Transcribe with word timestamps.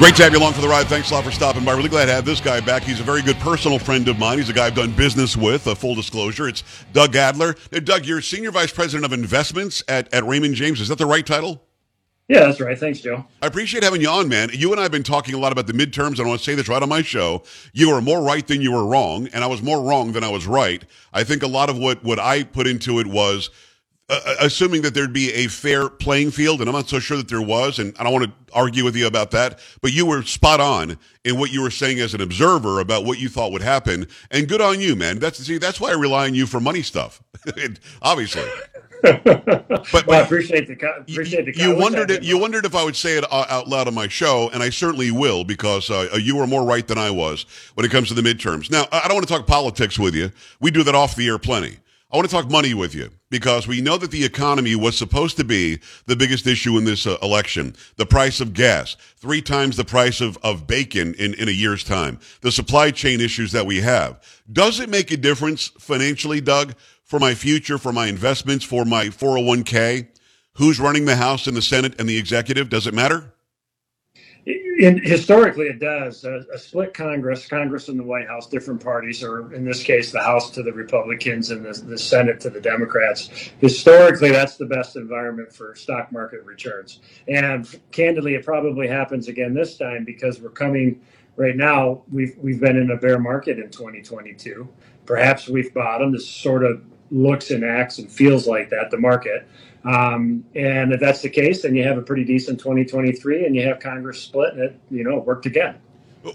Great 0.00 0.16
to 0.16 0.22
have 0.22 0.32
you 0.32 0.38
along 0.38 0.54
for 0.54 0.62
the 0.62 0.68
ride. 0.68 0.86
Thanks 0.86 1.10
a 1.10 1.14
lot 1.14 1.24
for 1.24 1.30
stopping 1.30 1.62
by. 1.62 1.72
Really 1.72 1.90
glad 1.90 2.06
to 2.06 2.12
have 2.12 2.24
this 2.24 2.40
guy 2.40 2.58
back. 2.60 2.82
He's 2.82 3.00
a 3.00 3.02
very 3.02 3.20
good 3.20 3.36
personal 3.36 3.78
friend 3.78 4.08
of 4.08 4.18
mine. 4.18 4.38
He's 4.38 4.48
a 4.48 4.52
guy 4.54 4.64
I've 4.64 4.74
done 4.74 4.92
business 4.92 5.36
with. 5.36 5.66
A 5.66 5.74
full 5.74 5.94
disclosure, 5.94 6.48
it's 6.48 6.64
Doug 6.94 7.16
Adler. 7.16 7.54
Now, 7.70 7.80
Doug, 7.80 8.06
you're 8.06 8.22
senior 8.22 8.50
vice 8.50 8.72
president 8.72 9.04
of 9.04 9.12
investments 9.12 9.84
at, 9.88 10.12
at 10.14 10.24
Raymond 10.24 10.54
James. 10.54 10.80
Is 10.80 10.88
that 10.88 10.96
the 10.96 11.04
right 11.04 11.26
title? 11.26 11.62
Yeah, 12.28 12.46
that's 12.46 12.62
right. 12.62 12.78
Thanks, 12.78 13.00
Joe. 13.00 13.26
I 13.42 13.46
appreciate 13.46 13.82
having 13.82 14.00
you 14.00 14.08
on, 14.08 14.26
man. 14.26 14.48
You 14.54 14.70
and 14.70 14.80
I 14.80 14.84
have 14.84 14.92
been 14.92 15.02
talking 15.02 15.34
a 15.34 15.38
lot 15.38 15.52
about 15.52 15.66
the 15.66 15.74
midterms, 15.74 16.12
and 16.12 16.20
I 16.20 16.28
want 16.28 16.40
to 16.40 16.44
say 16.46 16.54
this 16.54 16.66
right 16.66 16.82
on 16.82 16.88
my 16.88 17.02
show. 17.02 17.42
You 17.74 17.92
were 17.92 18.00
more 18.00 18.22
right 18.22 18.46
than 18.46 18.62
you 18.62 18.72
were 18.72 18.86
wrong, 18.86 19.28
and 19.34 19.44
I 19.44 19.48
was 19.48 19.60
more 19.60 19.82
wrong 19.82 20.12
than 20.12 20.24
I 20.24 20.30
was 20.30 20.46
right. 20.46 20.82
I 21.12 21.24
think 21.24 21.42
a 21.42 21.46
lot 21.46 21.68
of 21.68 21.76
what, 21.76 22.02
what 22.02 22.18
I 22.18 22.44
put 22.44 22.66
into 22.66 23.00
it 23.00 23.06
was 23.06 23.50
uh, 24.10 24.20
uh, 24.26 24.34
assuming 24.40 24.82
that 24.82 24.92
there'd 24.92 25.12
be 25.12 25.32
a 25.32 25.46
fair 25.46 25.88
playing 25.88 26.32
field, 26.32 26.58
and 26.58 26.68
I'm 26.68 26.74
not 26.74 26.88
so 26.88 26.98
sure 26.98 27.16
that 27.16 27.28
there 27.28 27.40
was, 27.40 27.78
and 27.78 27.94
I 27.96 28.02
don't 28.02 28.12
want 28.12 28.24
to 28.24 28.52
argue 28.52 28.82
with 28.82 28.96
you 28.96 29.06
about 29.06 29.30
that, 29.30 29.60
but 29.82 29.92
you 29.92 30.04
were 30.04 30.24
spot 30.24 30.58
on 30.58 30.98
in 31.24 31.38
what 31.38 31.52
you 31.52 31.62
were 31.62 31.70
saying 31.70 32.00
as 32.00 32.12
an 32.12 32.20
observer 32.20 32.80
about 32.80 33.04
what 33.04 33.20
you 33.20 33.28
thought 33.28 33.52
would 33.52 33.62
happen, 33.62 34.08
and 34.32 34.48
good 34.48 34.60
on 34.60 34.80
you, 34.80 34.96
man. 34.96 35.20
That's 35.20 35.38
see, 35.38 35.58
that's 35.58 35.80
why 35.80 35.90
I 35.90 35.94
rely 35.94 36.26
on 36.26 36.34
you 36.34 36.46
for 36.46 36.58
money 36.58 36.82
stuff, 36.82 37.22
obviously. 38.02 38.42
but, 39.00 39.22
but 39.24 40.06
well, 40.08 40.20
I 40.20 40.24
appreciate 40.24 40.66
the 40.66 40.74
appreciate 41.08 41.44
the. 41.44 41.56
You 41.56 41.76
wondered 41.76 42.10
it, 42.10 42.24
you 42.24 42.36
wondered 42.36 42.64
if 42.64 42.74
I 42.74 42.82
would 42.82 42.96
say 42.96 43.16
it 43.16 43.24
out 43.32 43.68
loud 43.68 43.86
on 43.86 43.94
my 43.94 44.08
show, 44.08 44.50
and 44.52 44.60
I 44.60 44.70
certainly 44.70 45.12
will 45.12 45.44
because 45.44 45.88
uh, 45.88 46.18
you 46.20 46.34
were 46.34 46.48
more 46.48 46.64
right 46.64 46.86
than 46.86 46.98
I 46.98 47.12
was 47.12 47.46
when 47.74 47.86
it 47.86 47.92
comes 47.92 48.08
to 48.08 48.14
the 48.14 48.22
midterms. 48.22 48.72
Now, 48.72 48.86
I 48.90 49.06
don't 49.06 49.14
want 49.14 49.28
to 49.28 49.32
talk 49.32 49.46
politics 49.46 50.00
with 50.00 50.16
you. 50.16 50.32
We 50.58 50.72
do 50.72 50.82
that 50.82 50.96
off 50.96 51.14
the 51.14 51.28
air 51.28 51.38
plenty. 51.38 51.78
I 52.12 52.16
want 52.16 52.28
to 52.28 52.34
talk 52.34 52.50
money 52.50 52.74
with 52.74 52.92
you 52.92 53.10
because 53.30 53.68
we 53.68 53.80
know 53.80 53.96
that 53.96 54.10
the 54.10 54.24
economy 54.24 54.74
was 54.74 54.98
supposed 54.98 55.36
to 55.36 55.44
be 55.44 55.78
the 56.06 56.16
biggest 56.16 56.44
issue 56.44 56.76
in 56.76 56.84
this 56.84 57.06
uh, 57.06 57.16
election. 57.22 57.76
The 57.98 58.06
price 58.06 58.40
of 58.40 58.52
gas, 58.52 58.96
three 59.16 59.40
times 59.40 59.76
the 59.76 59.84
price 59.84 60.20
of, 60.20 60.36
of 60.42 60.66
bacon 60.66 61.14
in, 61.14 61.34
in 61.34 61.46
a 61.46 61.52
year's 61.52 61.84
time, 61.84 62.18
the 62.40 62.50
supply 62.50 62.90
chain 62.90 63.20
issues 63.20 63.52
that 63.52 63.64
we 63.64 63.80
have. 63.82 64.20
Does 64.52 64.80
it 64.80 64.90
make 64.90 65.12
a 65.12 65.16
difference 65.16 65.68
financially, 65.78 66.40
Doug, 66.40 66.74
for 67.04 67.20
my 67.20 67.32
future, 67.34 67.78
for 67.78 67.92
my 67.92 68.08
investments, 68.08 68.64
for 68.64 68.84
my 68.84 69.06
401k? 69.06 70.08
Who's 70.54 70.80
running 70.80 71.04
the 71.04 71.14
House 71.14 71.46
and 71.46 71.56
the 71.56 71.62
Senate 71.62 71.94
and 72.00 72.08
the 72.08 72.18
executive? 72.18 72.68
Does 72.68 72.88
it 72.88 72.94
matter? 72.94 73.32
Historically, 74.46 75.66
it 75.66 75.78
does. 75.78 76.24
A, 76.24 76.44
a, 76.52 76.58
split 76.58 76.94
Congress, 76.94 77.46
Congress 77.46 77.88
and 77.88 77.98
the 77.98 78.04
White 78.04 78.26
House, 78.26 78.46
different 78.46 78.82
parties, 78.82 79.22
or 79.22 79.52
in 79.54 79.64
this 79.64 79.82
case, 79.82 80.10
the 80.10 80.22
House 80.22 80.50
to 80.52 80.62
the 80.62 80.72
Republicans 80.72 81.50
and 81.50 81.64
the, 81.64 81.72
the 81.72 81.98
Senate 81.98 82.40
to 82.40 82.50
the 82.50 82.60
Democrats. 82.60 83.28
Historically, 83.58 84.30
that's 84.30 84.56
the 84.56 84.66
best 84.66 84.96
environment 84.96 85.52
for 85.52 85.74
stock 85.74 86.10
market 86.12 86.44
returns. 86.44 87.00
And 87.28 87.68
candidly, 87.92 88.34
it 88.34 88.44
probably 88.44 88.88
happens 88.88 89.28
again 89.28 89.54
this 89.54 89.76
time 89.76 90.04
because 90.04 90.40
we're 90.40 90.50
coming 90.50 91.00
right 91.36 91.56
now. 91.56 92.02
We've 92.10 92.36
we've 92.38 92.60
been 92.60 92.76
in 92.76 92.90
a 92.90 92.96
bear 92.96 93.18
market 93.18 93.58
in 93.58 93.70
2022. 93.70 94.68
Perhaps 95.06 95.48
we've 95.48 95.72
bottomed. 95.74 96.14
This 96.14 96.28
sort 96.28 96.64
of 96.64 96.82
looks 97.10 97.50
and 97.50 97.64
acts 97.64 97.98
and 97.98 98.10
feels 98.10 98.46
like 98.46 98.70
that. 98.70 98.90
The 98.90 98.98
market. 98.98 99.46
Um, 99.84 100.44
and 100.54 100.92
if 100.92 101.00
that's 101.00 101.22
the 101.22 101.30
case, 101.30 101.62
then 101.62 101.74
you 101.74 101.84
have 101.84 101.96
a 101.96 102.02
pretty 102.02 102.24
decent 102.24 102.58
2023 102.58 103.46
and 103.46 103.56
you 103.56 103.62
have 103.66 103.80
Congress 103.80 104.20
split 104.20 104.54
and 104.54 104.62
it, 104.62 104.80
you 104.90 105.04
know, 105.04 105.18
worked 105.18 105.46
again. 105.46 105.76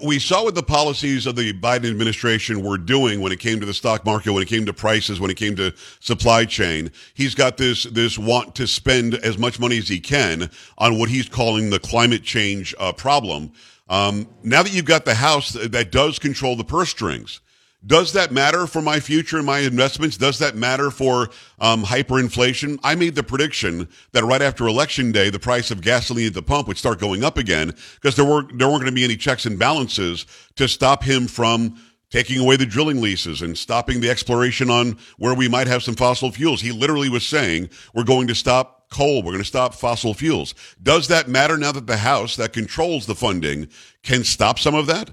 We 0.03 0.17
saw 0.17 0.43
what 0.43 0.55
the 0.55 0.63
policies 0.63 1.27
of 1.27 1.35
the 1.35 1.53
Biden 1.53 1.91
administration 1.91 2.63
were 2.63 2.79
doing 2.79 3.21
when 3.21 3.31
it 3.31 3.39
came 3.39 3.59
to 3.59 3.67
the 3.67 3.73
stock 3.73 4.03
market, 4.03 4.31
when 4.31 4.41
it 4.41 4.47
came 4.47 4.65
to 4.65 4.73
prices, 4.73 5.19
when 5.19 5.29
it 5.29 5.37
came 5.37 5.55
to 5.57 5.73
supply 5.99 6.45
chain. 6.45 6.91
He's 7.13 7.35
got 7.35 7.57
this, 7.57 7.83
this 7.83 8.17
want 8.17 8.55
to 8.55 8.65
spend 8.65 9.13
as 9.13 9.37
much 9.37 9.59
money 9.59 9.77
as 9.77 9.87
he 9.87 9.99
can 9.99 10.49
on 10.79 10.97
what 10.97 11.09
he's 11.09 11.29
calling 11.29 11.69
the 11.69 11.77
climate 11.77 12.23
change 12.23 12.73
uh, 12.79 12.93
problem. 12.93 13.51
Um, 13.87 14.27
now 14.41 14.63
that 14.63 14.73
you've 14.73 14.85
got 14.85 15.05
the 15.05 15.13
House 15.13 15.51
that 15.51 15.91
does 15.91 16.17
control 16.17 16.55
the 16.55 16.63
purse 16.63 16.89
strings, 16.89 17.41
does 17.85 18.13
that 18.13 18.31
matter 18.31 18.65
for 18.65 18.81
my 18.81 18.99
future 18.99 19.37
and 19.37 19.45
my 19.45 19.59
investments? 19.59 20.17
Does 20.17 20.39
that 20.39 20.55
matter 20.55 20.89
for 20.89 21.29
um, 21.59 21.83
hyperinflation? 21.83 22.79
I 22.83 22.95
made 22.95 23.15
the 23.15 23.23
prediction 23.23 23.87
that 24.11 24.23
right 24.23 24.41
after 24.41 24.67
election 24.67 25.11
day, 25.11 25.29
the 25.29 25.39
price 25.39 25.69
of 25.69 25.81
gasoline 25.81 26.27
at 26.27 26.33
the 26.33 26.41
pump 26.41 26.67
would 26.67 26.77
start 26.77 26.99
going 26.99 27.23
up 27.23 27.37
again 27.37 27.75
because 27.95 28.15
there 28.15 28.25
were 28.25 28.43
there 28.53 28.67
weren't 28.67 28.81
going 28.81 28.85
to 28.85 28.91
be 28.91 29.03
any 29.03 29.17
checks 29.17 29.45
and 29.45 29.59
balances 29.59 30.25
to 30.55 30.67
stop 30.67 31.03
him 31.03 31.27
from 31.27 31.79
taking 32.09 32.39
away 32.39 32.55
the 32.55 32.65
drilling 32.65 33.01
leases 33.01 33.41
and 33.41 33.57
stopping 33.57 33.99
the 34.01 34.09
exploration 34.09 34.69
on 34.69 34.97
where 35.17 35.35
we 35.35 35.47
might 35.47 35.67
have 35.67 35.83
some 35.83 35.95
fossil 35.95 36.31
fuels. 36.31 36.61
He 36.61 36.71
literally 36.71 37.09
was 37.09 37.25
saying 37.25 37.69
we're 37.93 38.03
going 38.03 38.27
to 38.27 38.35
stop 38.35 38.89
coal. 38.89 39.17
We're 39.17 39.33
going 39.33 39.39
to 39.39 39.43
stop 39.43 39.75
fossil 39.75 40.13
fuels. 40.13 40.55
Does 40.81 41.07
that 41.09 41.27
matter 41.27 41.57
now 41.57 41.71
that 41.73 41.87
the 41.87 41.97
House 41.97 42.35
that 42.37 42.53
controls 42.53 43.05
the 43.05 43.15
funding 43.15 43.67
can 44.01 44.23
stop 44.23 44.59
some 44.59 44.75
of 44.75 44.87
that? 44.87 45.11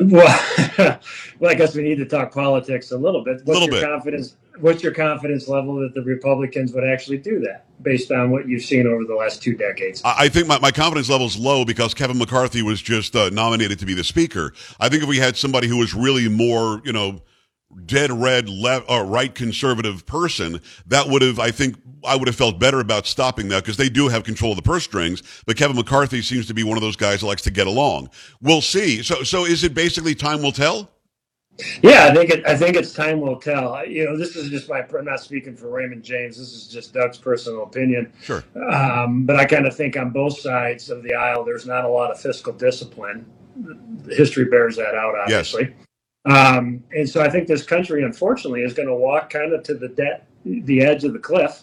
Well, 0.00 0.40
well, 1.40 1.50
I 1.50 1.54
guess 1.54 1.74
we 1.74 1.82
need 1.82 1.96
to 1.96 2.04
talk 2.04 2.32
politics 2.32 2.92
a 2.92 2.98
little 2.98 3.22
bit. 3.22 3.42
What's 3.44 3.60
little 3.60 3.68
your 3.68 3.80
bit. 3.80 3.84
confidence? 3.84 4.36
What's 4.60 4.82
your 4.82 4.92
confidence 4.92 5.48
level 5.48 5.76
that 5.76 5.94
the 5.94 6.02
Republicans 6.02 6.72
would 6.72 6.84
actually 6.84 7.18
do 7.18 7.40
that, 7.40 7.66
based 7.82 8.10
on 8.10 8.30
what 8.30 8.48
you've 8.48 8.62
seen 8.62 8.86
over 8.86 9.04
the 9.04 9.14
last 9.14 9.42
two 9.42 9.54
decades? 9.54 10.00
I 10.04 10.28
think 10.28 10.46
my, 10.46 10.58
my 10.60 10.70
confidence 10.70 11.10
level 11.10 11.26
is 11.26 11.36
low 11.36 11.64
because 11.64 11.92
Kevin 11.92 12.18
McCarthy 12.18 12.62
was 12.62 12.80
just 12.80 13.14
uh, 13.14 13.28
nominated 13.30 13.78
to 13.80 13.86
be 13.86 13.94
the 13.94 14.04
speaker. 14.04 14.54
I 14.80 14.88
think 14.88 15.02
if 15.02 15.08
we 15.08 15.18
had 15.18 15.36
somebody 15.36 15.68
who 15.68 15.76
was 15.76 15.94
really 15.94 16.28
more, 16.28 16.80
you 16.84 16.92
know, 16.92 17.20
dead 17.84 18.10
red 18.10 18.48
left 18.48 18.88
or 18.88 19.00
uh, 19.00 19.04
right 19.04 19.34
conservative 19.34 20.06
person, 20.06 20.60
that 20.86 21.08
would 21.08 21.22
have, 21.22 21.38
I 21.38 21.50
think, 21.50 21.76
I 22.04 22.16
would 22.16 22.28
have 22.28 22.36
felt 22.36 22.58
better 22.58 22.80
about 22.80 23.06
stopping 23.06 23.48
that 23.48 23.64
because 23.64 23.76
they 23.76 23.88
do 23.88 24.08
have 24.08 24.24
control 24.24 24.52
of 24.52 24.56
the 24.56 24.62
purse 24.62 24.84
strings. 24.84 25.22
But 25.44 25.56
Kevin 25.56 25.76
McCarthy 25.76 26.22
seems 26.22 26.46
to 26.46 26.54
be 26.54 26.62
one 26.62 26.76
of 26.76 26.82
those 26.82 26.96
guys 26.96 27.20
that 27.20 27.26
likes 27.26 27.42
to 27.42 27.50
get 27.50 27.66
along. 27.66 28.10
We'll 28.40 28.62
see. 28.62 29.02
So, 29.02 29.22
so 29.22 29.44
is 29.44 29.64
it 29.64 29.74
basically 29.74 30.14
time 30.14 30.42
will 30.42 30.52
tell? 30.52 30.90
Yeah, 31.82 32.06
I 32.10 32.14
think 32.14 32.30
it, 32.30 32.46
I 32.46 32.54
think 32.54 32.76
it's 32.76 32.92
time 32.92 33.20
will 33.20 33.40
tell. 33.40 33.86
You 33.86 34.04
know, 34.04 34.16
this 34.16 34.36
is 34.36 34.50
just 34.50 34.68
my. 34.68 34.80
I'm 34.80 35.04
not 35.06 35.20
speaking 35.20 35.56
for 35.56 35.70
Raymond 35.70 36.02
James. 36.02 36.36
This 36.36 36.52
is 36.52 36.68
just 36.68 36.92
Doug's 36.92 37.16
personal 37.16 37.62
opinion. 37.62 38.12
Sure. 38.22 38.44
Um, 38.70 39.24
but 39.24 39.36
I 39.36 39.46
kind 39.46 39.66
of 39.66 39.74
think 39.74 39.96
on 39.96 40.10
both 40.10 40.38
sides 40.38 40.90
of 40.90 41.02
the 41.02 41.14
aisle, 41.14 41.44
there's 41.44 41.66
not 41.66 41.84
a 41.84 41.88
lot 41.88 42.10
of 42.10 42.20
fiscal 42.20 42.52
discipline. 42.52 43.24
History 44.10 44.44
bears 44.44 44.76
that 44.76 44.94
out, 44.94 45.14
obviously. 45.18 45.74
Um, 46.26 46.82
and 46.94 47.08
so 47.08 47.22
I 47.22 47.30
think 47.30 47.48
this 47.48 47.64
country, 47.64 48.04
unfortunately, 48.04 48.62
is 48.62 48.74
going 48.74 48.88
to 48.88 48.94
walk 48.94 49.30
kind 49.30 49.52
of 49.54 49.62
to 49.64 49.74
the 49.74 49.88
debt, 49.88 50.26
the 50.44 50.82
edge 50.82 51.04
of 51.04 51.14
the 51.14 51.20
cliff. 51.20 51.62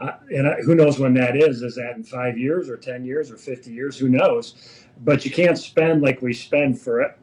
Uh, 0.00 0.12
and 0.30 0.48
I, 0.48 0.54
who 0.62 0.74
knows 0.74 0.98
when 0.98 1.14
that 1.14 1.36
is? 1.36 1.62
Is 1.62 1.76
that 1.76 1.96
in 1.96 2.04
five 2.04 2.38
years 2.38 2.68
or 2.70 2.76
10 2.76 3.04
years 3.04 3.30
or 3.30 3.38
50 3.38 3.72
years? 3.72 3.98
Who 3.98 4.08
knows? 4.08 4.84
But 5.04 5.24
you 5.24 5.30
can't 5.30 5.58
spend 5.58 6.02
like 6.02 6.22
we 6.22 6.34
spend 6.34 6.80
for 6.80 7.04
uh, 7.04 7.14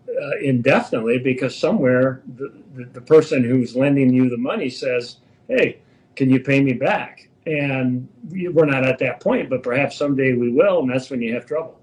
indefinitely 0.44 1.20
because 1.20 1.56
somewhere 1.58 2.24
the, 2.38 2.54
the, 2.76 2.86
the 2.86 3.02
person 3.02 3.44
who's 3.44 3.76
lending 3.76 4.14
you 4.14 4.30
the 4.30 4.38
money 4.38 4.70
says, 4.70 5.18
hey, 5.48 5.80
can 6.16 6.30
you 6.30 6.40
pay 6.42 6.62
me 6.62 6.74
back? 6.74 7.30
And 7.48 8.08
we're 8.30 8.66
not 8.66 8.86
at 8.86 9.00
that 9.00 9.22
point, 9.22 9.50
but 9.50 9.64
perhaps 9.64 9.98
someday 9.98 10.34
we 10.34 10.52
will. 10.52 10.82
And 10.82 10.92
that's 10.92 11.10
when 11.12 11.22
you 11.22 11.34
have 11.36 11.48
trouble. 11.48 11.79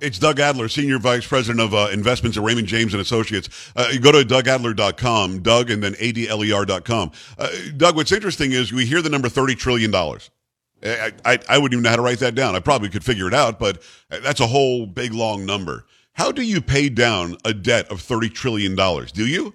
It's 0.00 0.18
Doug 0.18 0.40
Adler, 0.40 0.68
Senior 0.68 0.98
Vice 0.98 1.26
President 1.26 1.60
of 1.60 1.74
uh, 1.74 1.88
Investments 1.92 2.38
at 2.38 2.42
Raymond 2.42 2.66
James 2.66 2.94
and 2.94 3.02
Associates. 3.02 3.72
Uh, 3.76 3.88
you 3.92 4.00
go 4.00 4.12
to 4.12 4.24
dougadler.com, 4.24 5.42
Doug, 5.42 5.70
and 5.70 5.82
then 5.82 5.94
adler.com. 6.00 7.12
Uh, 7.38 7.48
Doug, 7.76 7.96
what's 7.96 8.12
interesting 8.12 8.52
is 8.52 8.72
we 8.72 8.86
hear 8.86 9.02
the 9.02 9.10
number 9.10 9.28
$30 9.28 9.58
trillion. 9.58 9.94
I, 9.94 11.12
I, 11.24 11.38
I 11.48 11.58
wouldn't 11.58 11.74
even 11.74 11.82
know 11.82 11.90
how 11.90 11.96
to 11.96 12.02
write 12.02 12.20
that 12.20 12.34
down. 12.34 12.56
I 12.56 12.60
probably 12.60 12.88
could 12.88 13.04
figure 13.04 13.28
it 13.28 13.34
out, 13.34 13.58
but 13.58 13.82
that's 14.08 14.40
a 14.40 14.46
whole 14.46 14.86
big, 14.86 15.12
long 15.12 15.44
number. 15.44 15.84
How 16.12 16.32
do 16.32 16.42
you 16.42 16.62
pay 16.62 16.88
down 16.88 17.36
a 17.44 17.52
debt 17.52 17.90
of 17.90 18.00
$30 18.00 18.32
trillion? 18.32 18.74
Do 18.74 19.26
you? 19.26 19.54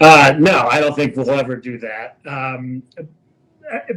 Uh, 0.00 0.34
no, 0.38 0.68
I 0.70 0.80
don't 0.80 0.94
think 0.94 1.16
we'll 1.16 1.30
ever 1.30 1.56
do 1.56 1.78
that. 1.78 2.18
Um, 2.24 2.84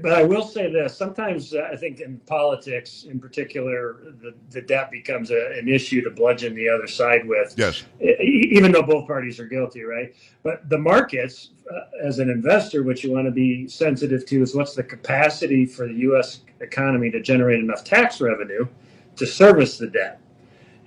but 0.01 0.13
I 0.13 0.23
will 0.23 0.43
say 0.43 0.71
this: 0.71 0.97
sometimes 0.97 1.53
uh, 1.53 1.69
I 1.71 1.75
think 1.75 1.99
in 1.99 2.17
politics, 2.25 3.05
in 3.09 3.19
particular, 3.19 3.97
the, 4.21 4.33
the 4.49 4.61
debt 4.61 4.91
becomes 4.91 5.31
a, 5.31 5.57
an 5.57 5.69
issue 5.69 6.01
to 6.03 6.09
bludgeon 6.09 6.55
the 6.55 6.69
other 6.69 6.87
side 6.87 7.27
with. 7.27 7.53
Yes. 7.57 7.83
Even 7.99 8.71
though 8.71 8.83
both 8.83 9.07
parties 9.07 9.39
are 9.39 9.45
guilty, 9.45 9.83
right? 9.83 10.13
But 10.43 10.67
the 10.69 10.77
markets, 10.77 11.51
uh, 11.71 12.05
as 12.05 12.19
an 12.19 12.29
investor, 12.29 12.83
what 12.83 13.03
you 13.03 13.11
want 13.11 13.25
to 13.25 13.31
be 13.31 13.67
sensitive 13.67 14.25
to 14.27 14.41
is 14.41 14.55
what's 14.55 14.75
the 14.75 14.83
capacity 14.83 15.65
for 15.65 15.87
the 15.87 15.95
U.S. 15.95 16.41
economy 16.59 17.09
to 17.11 17.21
generate 17.21 17.59
enough 17.59 17.83
tax 17.83 18.19
revenue 18.19 18.67
to 19.15 19.25
service 19.25 19.77
the 19.77 19.87
debt. 19.87 20.19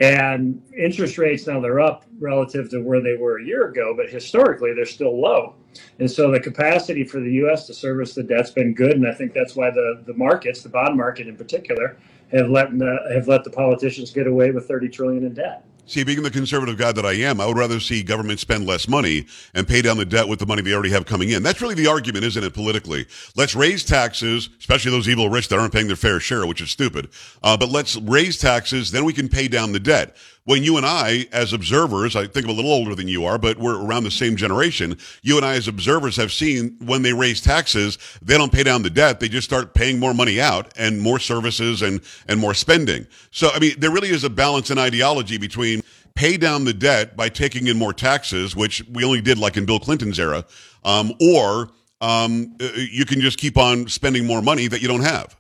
And 0.00 0.60
interest 0.76 1.18
rates 1.18 1.46
now 1.46 1.60
they're 1.60 1.80
up 1.80 2.04
relative 2.18 2.68
to 2.70 2.80
where 2.80 3.00
they 3.00 3.14
were 3.14 3.38
a 3.38 3.44
year 3.44 3.68
ago, 3.68 3.94
but 3.96 4.10
historically 4.10 4.72
they're 4.74 4.84
still 4.84 5.20
low. 5.20 5.54
And 5.98 6.10
so 6.10 6.30
the 6.30 6.40
capacity 6.40 7.04
for 7.04 7.20
the 7.20 7.32
U.S. 7.34 7.66
to 7.68 7.74
service 7.74 8.14
the 8.14 8.22
debt's 8.22 8.50
been 8.50 8.74
good, 8.74 8.92
and 8.92 9.06
I 9.06 9.12
think 9.12 9.32
that's 9.32 9.54
why 9.54 9.70
the, 9.70 10.02
the 10.06 10.14
markets, 10.14 10.62
the 10.62 10.68
bond 10.68 10.96
market 10.96 11.28
in 11.28 11.36
particular, 11.36 11.96
have 12.32 12.48
let 12.48 12.76
the, 12.76 12.98
have 13.12 13.28
let 13.28 13.44
the 13.44 13.50
politicians 13.50 14.10
get 14.10 14.26
away 14.26 14.50
with 14.50 14.66
30 14.66 14.88
trillion 14.88 15.24
in 15.24 15.34
debt. 15.34 15.64
See, 15.86 16.02
being 16.02 16.22
the 16.22 16.30
conservative 16.30 16.78
guy 16.78 16.92
that 16.92 17.04
I 17.04 17.12
am, 17.12 17.42
I 17.42 17.46
would 17.46 17.58
rather 17.58 17.78
see 17.78 18.02
government 18.02 18.40
spend 18.40 18.66
less 18.66 18.88
money 18.88 19.26
and 19.52 19.68
pay 19.68 19.82
down 19.82 19.98
the 19.98 20.06
debt 20.06 20.26
with 20.26 20.38
the 20.38 20.46
money 20.46 20.62
they 20.62 20.72
already 20.72 20.90
have 20.90 21.04
coming 21.04 21.30
in. 21.30 21.42
That's 21.42 21.60
really 21.60 21.74
the 21.74 21.88
argument, 21.88 22.24
isn't 22.24 22.42
it, 22.42 22.54
politically? 22.54 23.04
Let's 23.36 23.54
raise 23.54 23.84
taxes, 23.84 24.48
especially 24.58 24.92
those 24.92 25.10
evil 25.10 25.28
rich 25.28 25.48
that 25.48 25.58
aren't 25.58 25.74
paying 25.74 25.86
their 25.86 25.96
fair 25.96 26.20
share, 26.20 26.46
which 26.46 26.62
is 26.62 26.70
stupid. 26.70 27.10
Uh, 27.42 27.58
but 27.58 27.68
let's 27.68 27.96
raise 27.96 28.38
taxes, 28.38 28.92
then 28.92 29.04
we 29.04 29.12
can 29.12 29.28
pay 29.28 29.46
down 29.46 29.72
the 29.72 29.80
debt 29.80 30.16
when 30.44 30.62
you 30.62 30.76
and 30.76 30.84
I, 30.84 31.26
as 31.32 31.52
observers, 31.52 32.14
I 32.14 32.26
think 32.26 32.44
I'm 32.44 32.50
a 32.50 32.54
little 32.54 32.70
older 32.70 32.94
than 32.94 33.08
you 33.08 33.24
are, 33.24 33.38
but 33.38 33.58
we're 33.58 33.82
around 33.82 34.04
the 34.04 34.10
same 34.10 34.36
generation. 34.36 34.98
You 35.22 35.38
and 35.38 35.44
I, 35.44 35.54
as 35.54 35.68
observers, 35.68 36.16
have 36.16 36.32
seen 36.32 36.76
when 36.84 37.02
they 37.02 37.14
raise 37.14 37.40
taxes, 37.40 37.98
they 38.20 38.36
don't 38.36 38.52
pay 38.52 38.62
down 38.62 38.82
the 38.82 38.90
debt. 38.90 39.20
They 39.20 39.28
just 39.28 39.48
start 39.48 39.72
paying 39.72 39.98
more 39.98 40.12
money 40.12 40.40
out 40.40 40.70
and 40.76 41.00
more 41.00 41.18
services 41.18 41.80
and, 41.80 42.00
and 42.28 42.38
more 42.38 42.52
spending. 42.52 43.06
So, 43.30 43.48
I 43.54 43.58
mean, 43.58 43.74
there 43.78 43.90
really 43.90 44.10
is 44.10 44.24
a 44.24 44.30
balance 44.30 44.70
in 44.70 44.78
ideology 44.78 45.38
between 45.38 45.82
pay 46.14 46.36
down 46.36 46.64
the 46.64 46.74
debt 46.74 47.16
by 47.16 47.30
taking 47.30 47.66
in 47.66 47.78
more 47.78 47.94
taxes, 47.94 48.54
which 48.54 48.84
we 48.92 49.02
only 49.02 49.22
did 49.22 49.38
like 49.38 49.56
in 49.56 49.64
Bill 49.64 49.80
Clinton's 49.80 50.18
era, 50.18 50.44
um, 50.84 51.12
or 51.20 51.70
um, 52.02 52.54
you 52.76 53.06
can 53.06 53.22
just 53.22 53.38
keep 53.38 53.56
on 53.56 53.88
spending 53.88 54.26
more 54.26 54.42
money 54.42 54.66
that 54.68 54.82
you 54.82 54.88
don't 54.88 55.02
have. 55.02 55.34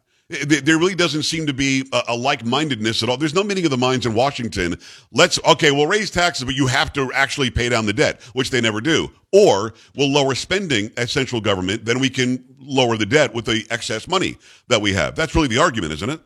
There 0.46 0.78
really 0.78 0.94
doesn't 0.94 1.24
seem 1.24 1.46
to 1.46 1.52
be 1.52 1.88
a, 1.92 2.14
like-mindedness 2.14 3.02
at 3.02 3.08
all. 3.08 3.16
There's 3.16 3.34
no 3.34 3.42
meeting 3.42 3.64
of 3.64 3.70
the 3.70 3.76
minds 3.76 4.06
in 4.06 4.14
Washington. 4.14 4.78
Let's 5.12 5.38
okay, 5.44 5.70
we'll 5.70 5.86
raise 5.86 6.10
taxes, 6.10 6.44
but 6.44 6.54
you 6.54 6.66
have 6.66 6.92
to 6.94 7.12
actually 7.12 7.50
pay 7.50 7.68
down 7.68 7.86
the 7.86 7.92
debt, 7.92 8.22
which 8.32 8.50
they 8.50 8.60
never 8.60 8.80
do. 8.80 9.10
Or 9.32 9.74
we'll 9.96 10.12
lower 10.12 10.34
spending 10.34 10.90
at 10.96 11.10
central 11.10 11.40
government, 11.40 11.84
then 11.84 12.00
we 12.00 12.10
can 12.10 12.44
lower 12.58 12.96
the 12.96 13.06
debt 13.06 13.34
with 13.34 13.44
the 13.44 13.66
excess 13.70 14.08
money 14.08 14.36
that 14.68 14.80
we 14.80 14.92
have. 14.92 15.14
That's 15.14 15.34
really 15.34 15.48
the 15.48 15.58
argument, 15.58 15.92
isn't 15.92 16.10
it? 16.10 16.20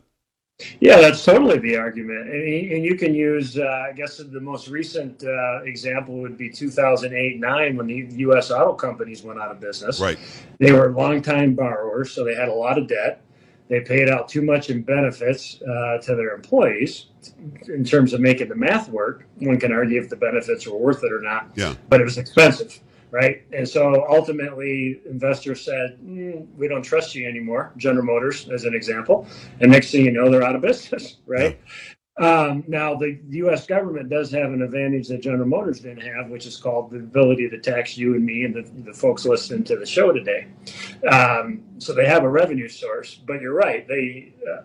Yeah, 0.81 1.01
that's 1.01 1.25
totally 1.25 1.59
the 1.61 1.77
argument, 1.77 2.31
and, 2.31 2.73
and 2.73 2.85
you 2.85 2.97
can 2.97 3.15
use. 3.15 3.57
Uh, 3.57 3.63
I 3.89 3.93
guess 3.93 4.17
the 4.17 4.41
most 4.41 4.67
recent 4.67 5.23
uh, 5.23 5.63
example 5.63 6.19
would 6.21 6.37
be 6.37 6.51
2008-9 6.51 7.77
when 7.77 7.87
the 7.87 8.07
U.S. 8.17 8.51
auto 8.51 8.73
companies 8.73 9.23
went 9.23 9.39
out 9.39 9.53
of 9.53 9.61
business. 9.61 10.01
Right. 10.01 10.19
They 10.59 10.73
were 10.73 10.91
longtime 10.91 11.55
borrowers, 11.55 12.11
so 12.11 12.25
they 12.25 12.35
had 12.35 12.49
a 12.49 12.53
lot 12.53 12.77
of 12.77 12.89
debt 12.89 13.23
they 13.69 13.81
paid 13.81 14.09
out 14.09 14.29
too 14.29 14.43
much 14.43 14.71
in 14.71 14.83
benefits 14.83 15.61
uh, 15.63 15.99
to 15.99 16.15
their 16.15 16.35
employees 16.35 17.07
in 17.69 17.85
terms 17.85 18.13
of 18.13 18.21
making 18.21 18.49
the 18.49 18.55
math 18.55 18.89
work. 18.89 19.27
One 19.39 19.61
can 19.61 19.73
argue 19.73 20.01
if 20.01 20.09
the 20.09 20.17
benefits 20.17 20.67
were 20.67 20.79
worth 20.79 21.05
it 21.05 21.13
or 21.13 21.21
not, 21.21 21.51
yeah. 21.55 21.75
but 21.89 22.01
it 22.01 22.05
was 22.05 22.17
expensive, 22.17 22.81
right? 23.11 23.43
And 23.53 23.69
so 23.69 24.07
ultimately, 24.09 25.01
investors 25.09 25.65
said, 25.65 25.99
mm, 26.03 26.47
"We 26.57 26.69
don't 26.69 26.83
trust 26.83 27.15
you 27.15 27.29
anymore." 27.29 27.73
General 27.77 28.07
Motors, 28.07 28.49
as 28.49 28.65
an 28.65 28.75
example, 28.75 29.27
and 29.61 29.71
next 29.71 29.91
thing 29.91 30.05
you 30.05 30.13
know, 30.13 30.31
they're 30.31 30.43
out 30.43 30.57
of 30.57 30.63
business, 30.63 31.19
right? 31.27 31.59
Yeah. 31.59 31.95
Um, 32.19 32.65
now, 32.67 32.97
the 32.97 33.19
U.S. 33.31 33.67
government 33.67 34.11
does 34.11 34.31
have 34.33 34.53
an 34.53 34.63
advantage 34.63 35.09
that 35.09 35.23
General 35.23 35.47
Motors 35.47 35.81
didn't 35.81 36.03
have, 36.03 36.29
which 36.29 36.47
is 36.47 36.57
called 36.57 36.91
the 36.91 36.99
ability 36.99 37.49
to 37.49 37.59
tax 37.59 37.97
you 37.97 38.15
and 38.15 38.25
me 38.25 38.45
and 38.45 38.55
the, 38.55 38.63
the 38.83 38.93
folks 38.93 39.25
listening 39.25 39.63
to 39.65 39.77
the 39.77 39.87
show 39.87 40.11
today. 40.11 40.49
Um, 41.11 41.63
so 41.79 41.95
they 41.95 42.07
have 42.07 42.25
a 42.25 42.29
revenue 42.29 42.69
source. 42.69 43.15
But 43.15 43.41
you're 43.41 43.55
right; 43.55 43.87
they 43.87 44.33
uh, 44.51 44.63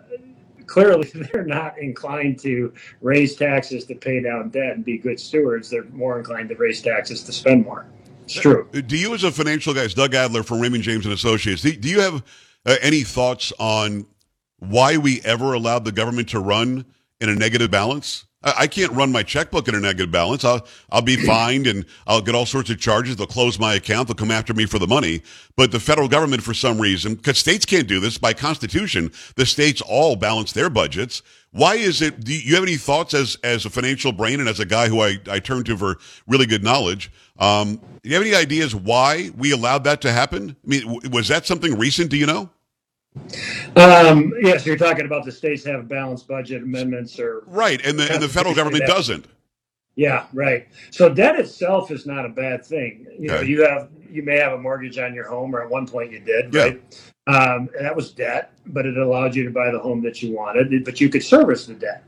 clearly 0.65 1.11
they're 1.31 1.45
not 1.45 1.77
inclined 1.77 2.39
to 2.39 2.73
raise 3.01 3.35
taxes 3.35 3.85
to 3.85 3.95
pay 3.95 4.21
down 4.21 4.49
debt 4.49 4.75
and 4.75 4.83
be 4.83 4.97
good 4.97 5.19
stewards. 5.19 5.69
They're 5.69 5.83
more 5.85 6.17
inclined 6.17 6.49
to 6.49 6.56
raise 6.56 6.81
taxes 6.81 7.23
to 7.23 7.31
spend 7.31 7.65
more. 7.65 7.85
It's 8.23 8.33
true. 8.33 8.67
Uh, 8.73 8.81
do 8.81 8.97
you, 8.97 9.13
as 9.13 9.23
a 9.23 9.31
financial 9.31 9.73
guy, 9.73 9.85
Doug 9.88 10.15
Adler 10.15 10.44
from 10.44 10.59
Raymond 10.59 10.83
James 10.83 11.06
and 11.06 11.13
Associates, 11.13 11.61
do, 11.61 11.89
you 11.89 11.99
have 11.99 12.23
uh, 12.65 12.77
any 12.81 13.03
thoughts 13.03 13.51
on 13.59 14.06
why 14.59 14.97
we 14.97 15.21
ever 15.23 15.53
allowed 15.53 15.85
the 15.85 15.91
government 15.91 16.29
to 16.29 16.39
run? 16.39 16.85
In 17.21 17.30
a 17.30 17.36
negative 17.36 17.71
balance. 17.71 18.25
I, 18.44 18.54
I 18.60 18.68
can't 18.68 18.92
run 18.92 19.12
my 19.12 19.24
checkbook 19.24 19.68
in 19.68 19.75
a 19.75 19.80
negative 19.80 20.12
balance. 20.12 20.44
I'll 20.44 20.65
I'll 20.92 21.01
be 21.01 21.15
fined 21.15 21.68
and 21.68 21.86
I'll 22.07 22.21
get 22.21 22.36
all 22.36 22.45
sorts 22.45 22.69
of 22.69 22.80
charges. 22.80 23.15
They'll 23.15 23.27
close 23.27 23.60
my 23.60 23.75
account. 23.75 24.07
They'll 24.07 24.15
come 24.15 24.31
after 24.31 24.54
me 24.54 24.65
for 24.65 24.80
the 24.80 24.88
money. 24.88 25.24
But 25.56 25.71
the 25.71 25.80
federal 25.80 26.07
government, 26.07 26.44
for 26.44 26.54
some 26.54 26.80
reason, 26.80 27.15
because 27.15 27.38
states 27.38 27.65
can't 27.65 27.88
do 27.88 28.00
this 28.00 28.18
by 28.18 28.33
constitution, 28.33 29.12
the 29.36 29.45
states 29.45 29.81
all 29.81 30.15
balance 30.15 30.51
their 30.51 30.69
budgets. 30.69 31.21
Why 31.51 31.75
is 31.75 32.01
it? 32.01 32.24
Do 32.24 32.33
you 32.33 32.56
have 32.56 32.63
any 32.63 32.77
thoughts 32.77 33.13
as 33.13 33.38
as 33.44 33.66
a 33.66 33.69
financial 33.69 34.12
brain 34.12 34.39
and 34.39 34.50
as 34.50 34.59
a 34.59 34.66
guy 34.66 34.88
who 34.88 35.01
I, 35.01 35.18
I 35.30 35.39
turn 35.39 35.63
to 35.66 35.77
for 35.77 35.98
really 36.27 36.45
good 36.45 36.63
knowledge? 36.63 37.12
Um, 37.38 37.75
do 38.01 38.09
you 38.09 38.16
have 38.16 38.24
any 38.24 38.36
ideas 38.36 38.75
why 38.75 39.31
we 39.38 39.51
allowed 39.51 39.83
that 39.86 40.01
to 40.01 40.12
happen? 40.12 40.56
I 40.63 40.68
mean, 40.68 41.00
was 41.12 41.27
that 41.30 41.45
something 41.45 41.77
recent? 41.77 42.09
Do 42.09 42.18
you 42.18 42.25
know? 42.25 42.50
Um, 43.75 44.33
yes, 44.42 44.65
you're 44.65 44.77
talking 44.77 45.06
about 45.06 45.25
the 45.25 45.31
states 45.31 45.63
have 45.65 45.88
balanced 45.88 46.27
budget 46.27 46.63
amendments 46.63 47.19
or 47.19 47.44
right, 47.48 47.83
and 47.86 47.98
the 47.98 48.12
and 48.12 48.21
the 48.21 48.30
federal 48.30 48.56
government 48.56 48.86
doesn't. 48.86 49.25
Yeah, 49.95 50.25
right. 50.33 50.68
So 50.89 51.10
debt 51.10 51.39
itself 51.39 51.92
is 51.92 52.06
not 52.06 52.25
a 52.25 52.30
bad 52.30 52.65
thing. 52.65 53.06
You 53.19 53.31
okay. 53.31 53.36
know, 53.36 53.42
you 53.42 53.63
have 53.63 53.89
you 54.10 54.24
may 54.24 54.38
have 54.38 54.54
a 54.54 54.57
mortgage 54.57 54.98
on 54.98 55.13
your 55.13 55.27
home, 55.27 55.56
or 55.56 55.62
at 55.62 55.69
one 55.69 55.88
point 55.88 56.12
you 56.12 56.19
did, 56.19 56.54
right? 56.54 56.81
Yeah. 56.92 56.98
Um, 57.25 57.69
that 57.80 57.95
was 57.95 58.12
debt, 58.12 58.51
but 58.65 58.86
it 58.86 58.98
allowed 58.98 59.36
you 59.36 59.44
to 59.44 59.51
buy 59.51 59.71
the 59.71 59.80
home 59.80 60.01
that 60.04 60.21
you 60.21 60.36
wanted, 60.36 60.83
but 60.83 61.00
you 61.00 61.09
could 61.09 61.24
service 61.24 61.66
the 61.66 61.74
debt. 61.74 62.04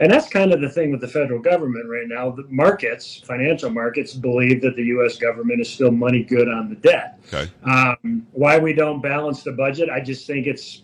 And 0.00 0.12
that's 0.12 0.28
kind 0.28 0.52
of 0.52 0.60
the 0.60 0.68
thing 0.68 0.92
with 0.92 1.00
the 1.00 1.08
federal 1.08 1.40
government 1.40 1.88
right 1.88 2.06
now. 2.06 2.30
The 2.30 2.44
markets, 2.48 3.20
financial 3.24 3.70
markets, 3.70 4.14
believe 4.14 4.62
that 4.62 4.76
the 4.76 4.84
U.S. 4.84 5.16
government 5.18 5.60
is 5.60 5.68
still 5.68 5.90
money 5.90 6.22
good 6.22 6.48
on 6.48 6.68
the 6.68 6.76
debt. 6.76 7.18
Okay. 7.32 7.50
Um, 7.64 8.26
why 8.32 8.58
we 8.58 8.72
don't 8.72 9.02
balance 9.02 9.42
the 9.42 9.52
budget, 9.52 9.90
I 9.90 10.00
just 10.00 10.26
think 10.26 10.46
it's, 10.46 10.82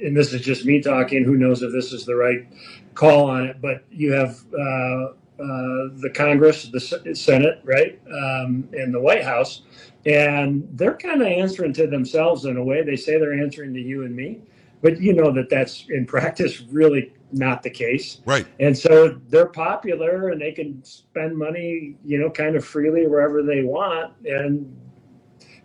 and 0.00 0.16
this 0.16 0.32
is 0.32 0.42
just 0.42 0.64
me 0.64 0.80
talking. 0.80 1.24
Who 1.24 1.36
knows 1.36 1.62
if 1.62 1.72
this 1.72 1.92
is 1.92 2.06
the 2.06 2.14
right 2.14 2.46
call 2.94 3.28
on 3.30 3.46
it? 3.46 3.60
But 3.60 3.84
you 3.90 4.12
have 4.12 4.38
uh, 4.52 5.12
uh, 5.42 5.88
the 5.96 6.10
Congress, 6.14 6.68
the 6.68 7.14
Senate, 7.14 7.60
right, 7.64 8.00
um, 8.06 8.68
and 8.72 8.94
the 8.94 9.00
White 9.00 9.24
House, 9.24 9.62
and 10.06 10.68
they're 10.72 10.96
kind 10.96 11.20
of 11.20 11.26
answering 11.26 11.72
to 11.74 11.86
themselves 11.88 12.44
in 12.44 12.56
a 12.56 12.62
way. 12.62 12.82
They 12.82 12.96
say 12.96 13.18
they're 13.18 13.40
answering 13.40 13.74
to 13.74 13.80
you 13.80 14.04
and 14.04 14.14
me, 14.14 14.40
but 14.82 15.00
you 15.00 15.12
know 15.12 15.30
that 15.32 15.48
that's 15.48 15.86
in 15.88 16.04
practice 16.04 16.60
really 16.70 17.12
not 17.32 17.62
the 17.62 17.70
case. 17.70 18.20
Right. 18.26 18.46
And 18.60 18.76
so 18.76 19.20
they're 19.28 19.46
popular 19.46 20.30
and 20.30 20.40
they 20.40 20.52
can 20.52 20.84
spend 20.84 21.36
money, 21.36 21.96
you 22.04 22.18
know, 22.18 22.30
kind 22.30 22.56
of 22.56 22.64
freely 22.64 23.06
wherever 23.06 23.42
they 23.42 23.62
want. 23.62 24.12
And 24.26 24.76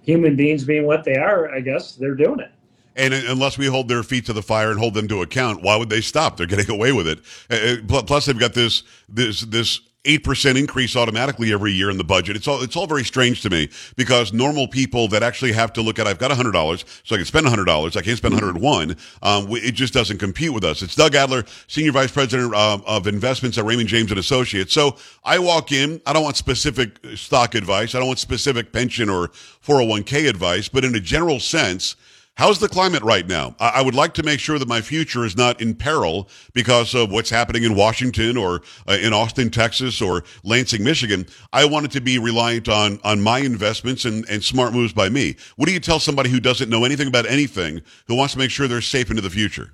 human 0.02 0.36
beings 0.36 0.64
being 0.64 0.86
what 0.86 1.04
they 1.04 1.18
are, 1.18 1.54
I 1.54 1.60
guess 1.60 1.96
they're 1.96 2.16
doing 2.16 2.40
it. 2.40 2.52
And 2.96 3.14
unless 3.14 3.60
we 3.60 3.68
hold 3.68 3.90
their 3.90 4.02
feet 4.02 4.26
to 4.26 4.34
the 4.34 4.42
fire 4.42 4.72
and 4.72 4.80
hold 4.80 4.96
them 4.96 5.08
to 5.10 5.22
account, 5.22 5.62
why 5.62 5.76
would 5.76 5.90
they 5.90 6.02
stop? 6.02 6.38
They're 6.38 6.48
getting 6.48 6.72
away 6.74 6.92
with 6.94 7.08
it. 7.08 7.20
Uh, 7.50 7.96
uh, 7.96 8.04
plus, 8.04 8.26
they've 8.26 8.40
got 8.40 8.54
this 8.54 8.84
this 9.08 9.42
this 9.42 9.82
eight 10.08 10.24
percent 10.24 10.58
increase 10.58 10.96
automatically 10.96 11.54
every 11.54 11.72
year 11.72 11.90
in 11.92 11.98
the 11.98 12.04
budget. 12.04 12.36
It's 12.36 12.48
all 12.48 12.64
it's 12.64 12.76
all 12.76 12.88
very 12.88 13.04
strange 13.04 13.42
to 13.44 13.50
me 13.50 13.70
because 13.96 14.34
normal 14.34 14.68
people 14.68 15.08
that 15.10 15.22
actually 15.22 15.52
have 15.52 15.74
to 15.74 15.82
look 15.82 16.00
at 16.00 16.08
I've 16.08 16.18
got 16.18 16.32
hundred 16.32 16.54
dollars, 16.54 16.86
so 17.04 17.16
I 17.16 17.20
can 17.20 17.26
spend 17.26 17.48
hundred 17.48 17.66
dollars. 17.66 17.96
I 17.96 18.02
can't 18.02 18.18
spend 18.18 18.34
one 18.34 18.42
hundred 18.42 18.62
one. 18.62 18.96
Um, 19.22 19.48
it 19.52 19.74
just 19.74 19.94
doesn't 19.94 20.18
compete 20.18 20.54
with 20.54 20.64
us. 20.64 20.82
It's 20.82 20.96
Doug 20.96 21.14
Adler, 21.14 21.44
senior 21.68 21.92
vice 21.92 22.12
president 22.12 22.54
uh, 22.54 22.80
of 22.88 23.08
investments 23.08 23.58
at 23.58 23.66
Raymond 23.66 23.90
James 23.90 24.12
and 24.12 24.20
Associates. 24.20 24.74
So 24.74 24.98
I 25.24 25.40
walk 25.40 25.72
in. 25.72 26.02
I 26.06 26.14
don't 26.14 26.24
want 26.24 26.38
specific 26.38 26.98
stock 27.16 27.54
advice. 27.54 27.94
I 27.94 28.00
don't 28.00 28.08
want 28.08 28.20
specific 28.20 28.72
pension 28.72 29.10
or 29.10 29.28
401k 29.66 30.30
advice, 30.30 30.70
but 30.70 30.86
in 30.86 30.96
a 30.96 31.00
general 31.00 31.40
sense 31.40 31.96
How's 32.38 32.60
the 32.60 32.70
climate 32.70 33.02
right 33.02 33.26
now? 33.26 33.56
I, 33.60 33.82
would 33.82 33.96
like 33.96 34.14
to 34.14 34.24
make 34.24 34.40
sure 34.40 34.60
that 34.60 34.68
my 34.68 34.80
future 34.80 35.26
is 35.26 35.36
not 35.36 35.60
in 35.60 35.74
peril 35.74 36.30
because 36.54 36.94
of 36.94 37.10
what's 37.10 37.32
happening 37.32 37.64
in 37.64 37.74
Washington 37.74 38.38
or 38.38 38.62
uh, 38.88 38.92
in 38.94 39.12
Austin, 39.12 39.50
Texas 39.50 40.04
or 40.04 40.24
Lansing, 40.44 40.84
Michigan. 40.84 41.26
I 41.52 41.66
want 41.66 41.86
it 41.86 41.92
to 41.94 42.00
be 42.00 42.20
reliant 42.20 42.70
on, 42.70 43.00
on 43.04 43.22
my 43.22 43.40
investments 43.40 44.06
and, 44.06 44.24
and 44.30 44.44
smart 44.44 44.72
moves 44.72 44.94
by 44.94 45.10
me. 45.10 45.36
What 45.56 45.66
do 45.66 45.74
you 45.74 45.80
tell 45.80 46.00
somebody 46.00 46.30
who 46.30 46.40
doesn't 46.40 46.70
know 46.70 46.86
anything 46.86 47.08
about 47.08 47.26
anything 47.26 47.82
who 48.06 48.14
wants 48.14 48.34
to 48.34 48.40
make 48.40 48.52
sure 48.52 48.68
they're 48.68 48.82
safe 48.82 49.10
into 49.10 49.24
the 49.24 49.32
future? 49.32 49.74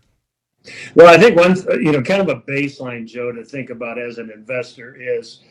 Well, 0.96 1.14
I 1.14 1.18
think 1.18 1.36
one, 1.36 1.58
you 1.84 1.92
know, 1.92 2.02
kind 2.02 2.22
of 2.22 2.30
a 2.30 2.40
baseline, 2.50 3.06
Joe, 3.06 3.34
to 3.34 3.44
think 3.44 3.72
about 3.72 4.00
as 4.00 4.20
an 4.20 4.32
investor 4.32 4.96
is 4.96 5.42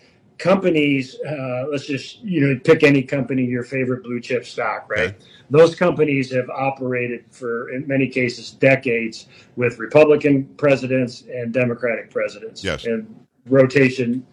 companies. 0.43 1.17
Uh, 1.27 1.67
let's 1.71 1.87
just, 1.87 2.21
you 2.21 2.41
know, 2.41 2.61
pick 2.65 2.83
any 2.83 3.03
company, 3.03 3.45
your 3.45 3.63
favorite 3.65 4.03
blue 4.03 4.21
chip 4.21 4.45
stock, 4.45 4.91
right? 4.91 5.11
Okay 5.11 5.17
those 5.53 5.75
companies 5.75 6.33
have 6.33 6.49
operated 6.49 7.27
for, 7.31 7.71
in 7.71 7.87
many 7.87 8.09
cases, 8.09 8.53
decades 8.53 9.27
with 9.57 9.79
Republican 9.79 10.47
presidents 10.57 11.25
and 11.31 11.53
Democratic 11.53 12.11
presidents. 12.11 12.65
Yes. 12.65 12.87
And 12.87 13.27
rotation 13.47 14.27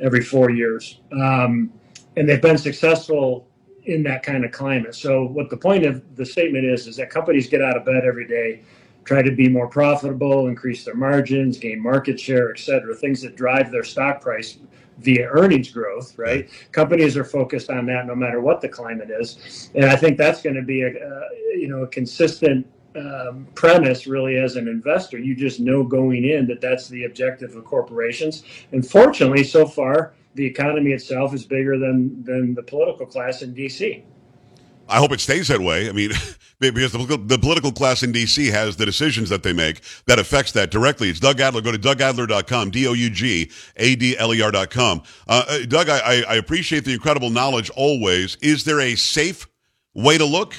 every 0.00 0.22
four 0.22 0.50
years. 0.50 1.00
Um, 1.12 1.72
and 2.16 2.28
they've 2.28 2.42
been 2.42 2.58
successful 2.58 3.48
in 3.84 4.02
that 4.02 4.22
kind 4.22 4.44
of 4.44 4.52
climate. 4.52 4.94
So, 4.94 5.24
what 5.24 5.48
the 5.48 5.56
point 5.56 5.86
of 5.86 6.02
the 6.14 6.26
statement 6.26 6.66
is, 6.66 6.86
is 6.86 6.96
that 6.96 7.08
companies 7.08 7.48
get 7.48 7.62
out 7.62 7.76
of 7.76 7.86
bed 7.86 8.04
every 8.04 8.26
day, 8.26 8.62
try 9.04 9.22
to 9.22 9.30
be 9.30 9.48
more 9.48 9.68
profitable, 9.68 10.48
increase 10.48 10.84
their 10.84 10.96
margins, 10.96 11.56
gain 11.56 11.82
market 11.82 12.20
share, 12.20 12.50
et 12.50 12.58
cetera, 12.58 12.94
things 12.94 13.22
that 13.22 13.34
drive 13.34 13.70
their 13.70 13.84
stock 13.84 14.20
price 14.20 14.58
via 14.98 15.28
earnings 15.28 15.70
growth, 15.70 16.16
right? 16.18 16.48
Companies 16.72 17.16
are 17.16 17.24
focused 17.24 17.70
on 17.70 17.86
that 17.86 18.06
no 18.06 18.14
matter 18.14 18.40
what 18.40 18.60
the 18.60 18.68
climate 18.68 19.10
is, 19.10 19.70
and 19.74 19.86
I 19.86 19.96
think 19.96 20.18
that's 20.18 20.42
going 20.42 20.56
to 20.56 20.62
be 20.62 20.82
a, 20.82 20.88
a 20.88 21.28
you 21.58 21.68
know 21.68 21.82
a 21.82 21.88
consistent 21.88 22.66
um, 22.96 23.46
premise 23.54 24.06
really 24.06 24.36
as 24.36 24.56
an 24.56 24.68
investor. 24.68 25.18
You 25.18 25.34
just 25.34 25.60
know 25.60 25.84
going 25.84 26.24
in 26.24 26.46
that 26.46 26.60
that's 26.60 26.88
the 26.88 27.04
objective 27.04 27.54
of 27.54 27.64
corporations. 27.64 28.44
And 28.72 28.88
fortunately, 28.88 29.44
so 29.44 29.66
far, 29.66 30.14
the 30.34 30.46
economy 30.46 30.92
itself 30.92 31.34
is 31.34 31.44
bigger 31.44 31.78
than 31.78 32.22
than 32.24 32.54
the 32.54 32.62
political 32.62 33.06
class 33.06 33.42
in 33.42 33.54
D.C. 33.54 34.04
I 34.88 34.98
hope 34.98 35.12
it 35.12 35.20
stays 35.20 35.48
that 35.48 35.60
way. 35.60 35.88
I 35.88 35.92
mean, 35.92 36.12
because 36.60 36.92
the, 36.92 37.20
the, 37.24 37.38
political 37.38 37.72
class 37.72 38.02
in 38.02 38.12
D.C. 38.12 38.48
has 38.48 38.76
the 38.76 38.84
decisions 38.86 39.28
that 39.30 39.42
they 39.42 39.52
make 39.52 39.80
that 40.06 40.18
affects 40.18 40.52
that 40.52 40.70
directly. 40.70 41.10
It's 41.10 41.20
Doug 41.20 41.40
Adler. 41.40 41.60
Go 41.60 41.72
to 41.72 41.78
dougadler.com, 41.78 42.70
D-O-U-G-A-D-L-E-R.com. 42.70 45.02
Uh, 45.28 45.44
uh, 45.48 45.58
Doug, 45.66 45.88
I, 45.88 46.22
I 46.22 46.36
appreciate 46.36 46.84
the 46.84 46.92
incredible 46.92 47.30
knowledge 47.30 47.70
always. 47.70 48.36
Is 48.40 48.64
there 48.64 48.80
a 48.80 48.94
safe 48.94 49.48
way 49.94 50.18
to 50.18 50.24
look 50.24 50.54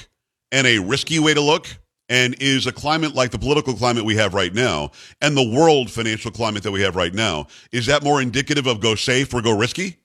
and 0.52 0.66
a 0.66 0.78
risky 0.78 1.18
way 1.18 1.34
to 1.34 1.40
look? 1.40 1.66
And 2.10 2.34
is 2.40 2.66
a 2.66 2.72
climate 2.72 3.14
like 3.14 3.32
the 3.32 3.38
political 3.38 3.74
climate 3.74 4.02
we 4.02 4.16
have 4.16 4.32
right 4.32 4.54
now 4.54 4.92
and 5.20 5.36
the 5.36 5.46
world 5.46 5.90
financial 5.90 6.30
climate 6.30 6.62
that 6.62 6.72
we 6.72 6.80
have 6.80 6.96
right 6.96 7.12
now, 7.12 7.48
is 7.70 7.84
that 7.84 8.02
more 8.02 8.22
indicative 8.22 8.66
of 8.66 8.80
go 8.80 8.94
safe 8.94 9.34
or 9.34 9.42
go 9.42 9.54
risky? 9.54 9.98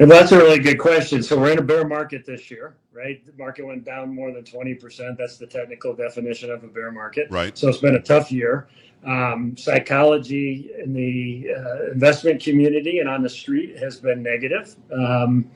And 0.00 0.08
that's 0.08 0.30
a 0.30 0.38
really 0.38 0.60
good 0.60 0.78
question. 0.78 1.24
So 1.24 1.36
we're 1.36 1.50
in 1.50 1.58
a 1.58 1.62
bear 1.62 1.86
market 1.86 2.24
this 2.24 2.52
year, 2.52 2.76
right? 2.92 3.24
The 3.26 3.32
market 3.36 3.66
went 3.66 3.84
down 3.84 4.14
more 4.14 4.32
than 4.32 4.44
20%. 4.44 5.16
That's 5.16 5.38
the 5.38 5.46
technical 5.46 5.92
definition 5.94 6.50
of 6.52 6.62
a 6.62 6.68
bear 6.68 6.92
market. 6.92 7.28
Right. 7.30 7.58
So 7.58 7.68
it's 7.68 7.78
been 7.78 7.96
a 7.96 8.02
tough 8.02 8.30
year. 8.30 8.68
Um, 9.04 9.56
psychology 9.56 10.70
in 10.82 10.92
the 10.92 11.48
uh, 11.56 11.92
investment 11.92 12.42
community 12.42 13.00
and 13.00 13.08
on 13.08 13.22
the 13.22 13.28
street 13.28 13.76
has 13.78 13.98
been 13.98 14.22
negative. 14.22 14.76
Um, 14.92 15.50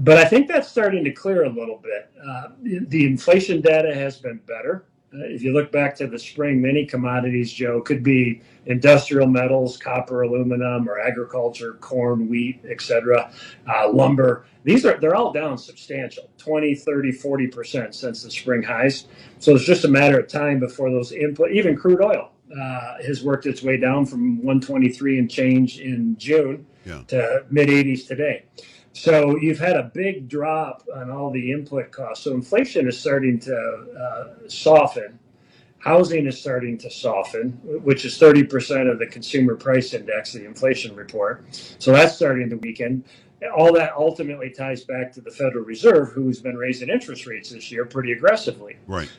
but 0.00 0.18
I 0.18 0.24
think 0.24 0.48
that's 0.48 0.68
starting 0.68 1.04
to 1.04 1.12
clear 1.12 1.44
a 1.44 1.48
little 1.48 1.78
bit. 1.78 2.10
Uh, 2.20 2.48
the 2.62 3.06
inflation 3.06 3.60
data 3.60 3.94
has 3.94 4.18
been 4.18 4.38
better. 4.46 4.86
Uh, 5.14 5.18
if 5.26 5.42
you 5.42 5.52
look 5.52 5.70
back 5.70 5.94
to 5.96 6.06
the 6.06 6.18
spring, 6.18 6.60
many 6.60 6.84
commodities, 6.84 7.52
Joe, 7.52 7.80
could 7.80 8.02
be 8.02 8.42
industrial 8.66 9.28
metals, 9.28 9.76
copper, 9.76 10.22
aluminum, 10.22 10.88
or 10.88 11.00
agriculture, 11.00 11.74
corn, 11.74 12.28
wheat, 12.28 12.60
etc., 12.68 13.30
uh, 13.72 13.88
lumber. 13.88 14.46
These 14.64 14.84
are 14.84 14.98
they're 14.98 15.14
all 15.14 15.32
down 15.32 15.58
substantial, 15.58 16.28
20, 16.38 16.74
30, 16.74 17.12
40% 17.12 17.94
since 17.94 18.22
the 18.24 18.30
spring 18.30 18.62
highs. 18.62 19.06
So 19.38 19.54
it's 19.54 19.64
just 19.64 19.84
a 19.84 19.88
matter 19.88 20.18
of 20.18 20.28
time 20.28 20.58
before 20.58 20.90
those 20.90 21.12
input, 21.12 21.52
even 21.52 21.76
crude 21.76 22.02
oil 22.02 22.32
uh, 22.50 22.94
has 23.06 23.22
worked 23.22 23.46
its 23.46 23.62
way 23.62 23.76
down 23.76 24.06
from 24.06 24.38
123 24.38 25.18
and 25.18 25.30
change 25.30 25.78
in 25.78 26.16
June 26.18 26.66
yeah. 26.84 27.02
to 27.08 27.44
mid 27.50 27.68
80s 27.68 28.06
today. 28.06 28.44
So 28.96 29.36
you've 29.36 29.58
had 29.58 29.76
a 29.76 29.90
big 29.92 30.26
drop 30.26 30.82
on 30.94 31.10
all 31.10 31.30
the 31.30 31.52
input 31.52 31.92
costs. 31.92 32.24
So 32.24 32.32
inflation 32.32 32.88
is 32.88 32.98
starting 32.98 33.38
to 33.40 33.54
uh, 33.54 34.48
soften. 34.48 35.18
Housing 35.78 36.26
is 36.26 36.40
starting 36.40 36.78
to 36.78 36.90
soften, 36.90 37.50
which 37.84 38.06
is 38.06 38.18
30% 38.18 38.90
of 38.90 38.98
the 38.98 39.06
consumer 39.06 39.54
price 39.54 39.92
index, 39.92 40.32
the 40.32 40.46
inflation 40.46 40.96
report. 40.96 41.44
So 41.78 41.92
that's 41.92 42.16
starting 42.16 42.48
to 42.48 42.56
weaken. 42.56 43.04
All 43.54 43.70
that 43.74 43.92
ultimately 43.92 44.48
ties 44.48 44.84
back 44.84 45.12
to 45.12 45.20
the 45.20 45.30
Federal 45.30 45.66
Reserve, 45.66 46.12
who's 46.12 46.40
been 46.40 46.56
raising 46.56 46.88
interest 46.88 47.26
rates 47.26 47.50
this 47.50 47.70
year 47.70 47.84
pretty 47.84 48.12
aggressively. 48.12 48.78
Right. 48.86 49.12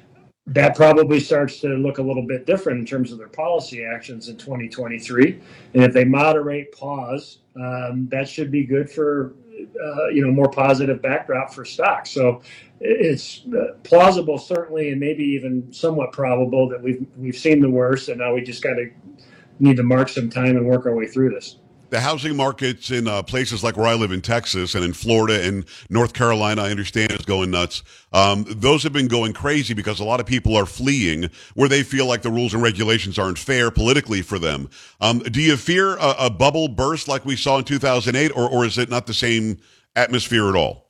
That 0.48 0.76
probably 0.76 1.20
starts 1.20 1.60
to 1.60 1.68
look 1.68 2.00
a 2.00 2.02
little 2.02 2.26
bit 2.26 2.48
different 2.48 2.80
in 2.80 2.86
terms 2.86 3.12
of 3.12 3.20
their 3.20 3.28
policy 3.28 3.86
actions 3.86 4.28
in 4.28 4.38
2023. 4.38 5.40
And 5.76 5.84
if 5.84 5.94
they 5.94 6.04
moderate, 6.04 6.72
pause, 6.72 7.40
um, 7.56 8.08
that 8.10 8.28
should 8.28 8.50
be 8.50 8.66
good 8.66 8.90
for 8.90 9.36
uh, 9.60 10.08
you 10.10 10.26
know 10.26 10.32
more 10.32 10.50
positive 10.50 11.02
backdrop 11.02 11.54
for 11.54 11.66
stocks. 11.66 12.12
So 12.12 12.42
it's 12.80 13.46
uh, 13.48 13.74
plausible, 13.84 14.38
certainly, 14.38 14.92
and 14.92 15.00
maybe 15.00 15.24
even 15.24 15.72
somewhat 15.72 16.12
probable 16.12 16.70
that 16.70 16.82
we've 16.82 17.06
we've 17.18 17.38
seen 17.38 17.62
the 17.62 17.70
worst, 17.70 18.10
and 18.10 18.20
now 18.20 18.34
we 18.34 18.42
just 18.42 18.64
got 18.64 18.76
to 18.76 18.90
need 19.60 19.78
to 19.78 19.84
mark 19.84 20.10
some 20.10 20.30
time 20.30 20.56
and 20.58 20.66
work 20.66 20.86
our 20.86 20.96
way 20.96 21.08
through 21.08 21.32
this 21.32 21.58
the 21.90 22.00
housing 22.00 22.36
markets 22.36 22.92
in 22.92 23.08
uh, 23.08 23.24
places 23.24 23.64
like 23.64 23.78
where 23.78 23.88
I 23.88 23.94
live 23.94 24.12
in 24.12 24.22
Texas 24.22 24.76
and 24.76 24.84
in 24.84 24.94
Florida 24.94 25.42
and 25.46 25.66
North 25.90 26.14
Carolina, 26.14 26.64
I 26.64 26.72
understand 26.72 27.12
is 27.12 27.26
going 27.26 27.52
nuts. 27.52 27.84
Um, 28.14 28.46
those 28.48 28.84
have 28.84 28.94
been 28.94 29.08
going 29.08 29.34
crazy 29.34 29.74
because 29.74 30.00
a 30.00 30.04
lot 30.04 30.20
of 30.20 30.26
people 30.26 30.56
are 30.56 30.66
fleeing 30.66 31.30
where 31.54 31.70
they 31.70 31.84
feel 31.84 32.06
like 32.06 32.22
the 32.22 32.32
rules 32.32 32.54
and 32.54 32.62
regulations 32.62 33.18
aren't 33.18 33.38
fair 33.38 33.72
politically 33.72 34.22
for 34.22 34.40
them. 34.40 34.70
Um, 35.02 35.20
do 35.20 35.42
you 35.42 35.58
fear 35.58 35.96
a, 35.98 36.16
a, 36.20 36.30
bubble 36.30 36.68
burst 36.68 37.08
like 37.08 37.26
we 37.26 37.36
saw 37.36 37.58
in 37.58 37.64
2008, 37.64 38.32
or, 38.36 38.50
or 38.50 38.66
is 38.66 38.78
it 38.78 38.90
not 38.90 39.08
the 39.08 39.14
same 39.14 39.58
atmosphere 39.96 40.50
at 40.50 40.56
all? 40.56 40.88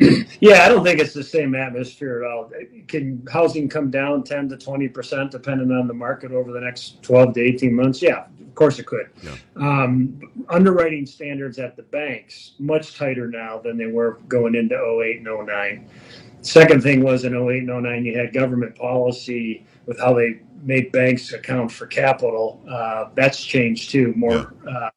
Yeah, 0.40 0.64
I 0.64 0.68
don't 0.68 0.82
think 0.82 0.98
it's 0.98 1.14
the 1.14 1.22
same 1.22 1.54
atmosphere 1.54 2.24
at 2.24 2.28
all. 2.28 2.50
Can 2.88 3.24
housing 3.32 3.68
come 3.68 3.92
down 3.92 4.24
10 4.24 4.48
to 4.48 4.56
20 4.56 4.88
percent 4.88 5.30
depending 5.30 5.70
on 5.70 5.86
the 5.86 5.94
market 5.94 6.32
over 6.32 6.50
the 6.50 6.60
next 6.60 7.00
12 7.04 7.34
to 7.34 7.40
18 7.40 7.72
months? 7.72 8.02
Yeah, 8.02 8.24
of 8.52 8.56
course 8.56 8.78
it 8.78 8.84
could. 8.84 9.08
Yeah. 9.22 9.34
Um, 9.56 10.20
underwriting 10.50 11.06
standards 11.06 11.58
at 11.58 11.74
the 11.74 11.84
banks 11.84 12.52
much 12.58 12.98
tighter 12.98 13.26
now 13.26 13.58
than 13.58 13.78
they 13.78 13.86
were 13.86 14.20
going 14.28 14.54
into 14.54 14.74
08 14.74 15.26
and 15.26 15.46
09. 15.46 15.88
Second 16.42 16.82
thing 16.82 17.02
was 17.02 17.24
in 17.24 17.34
08 17.34 17.66
and 17.66 17.82
09 17.82 18.04
you 18.04 18.18
had 18.18 18.34
government 18.34 18.76
policy 18.76 19.64
with 19.86 19.98
how 19.98 20.12
they 20.12 20.42
made 20.62 20.92
banks 20.92 21.32
account 21.32 21.72
for 21.72 21.86
capital. 21.86 22.62
Uh, 22.68 23.08
that's 23.14 23.42
changed 23.42 23.90
too, 23.90 24.12
more 24.16 24.52
yeah. 24.66 24.70
uh, 24.70 24.90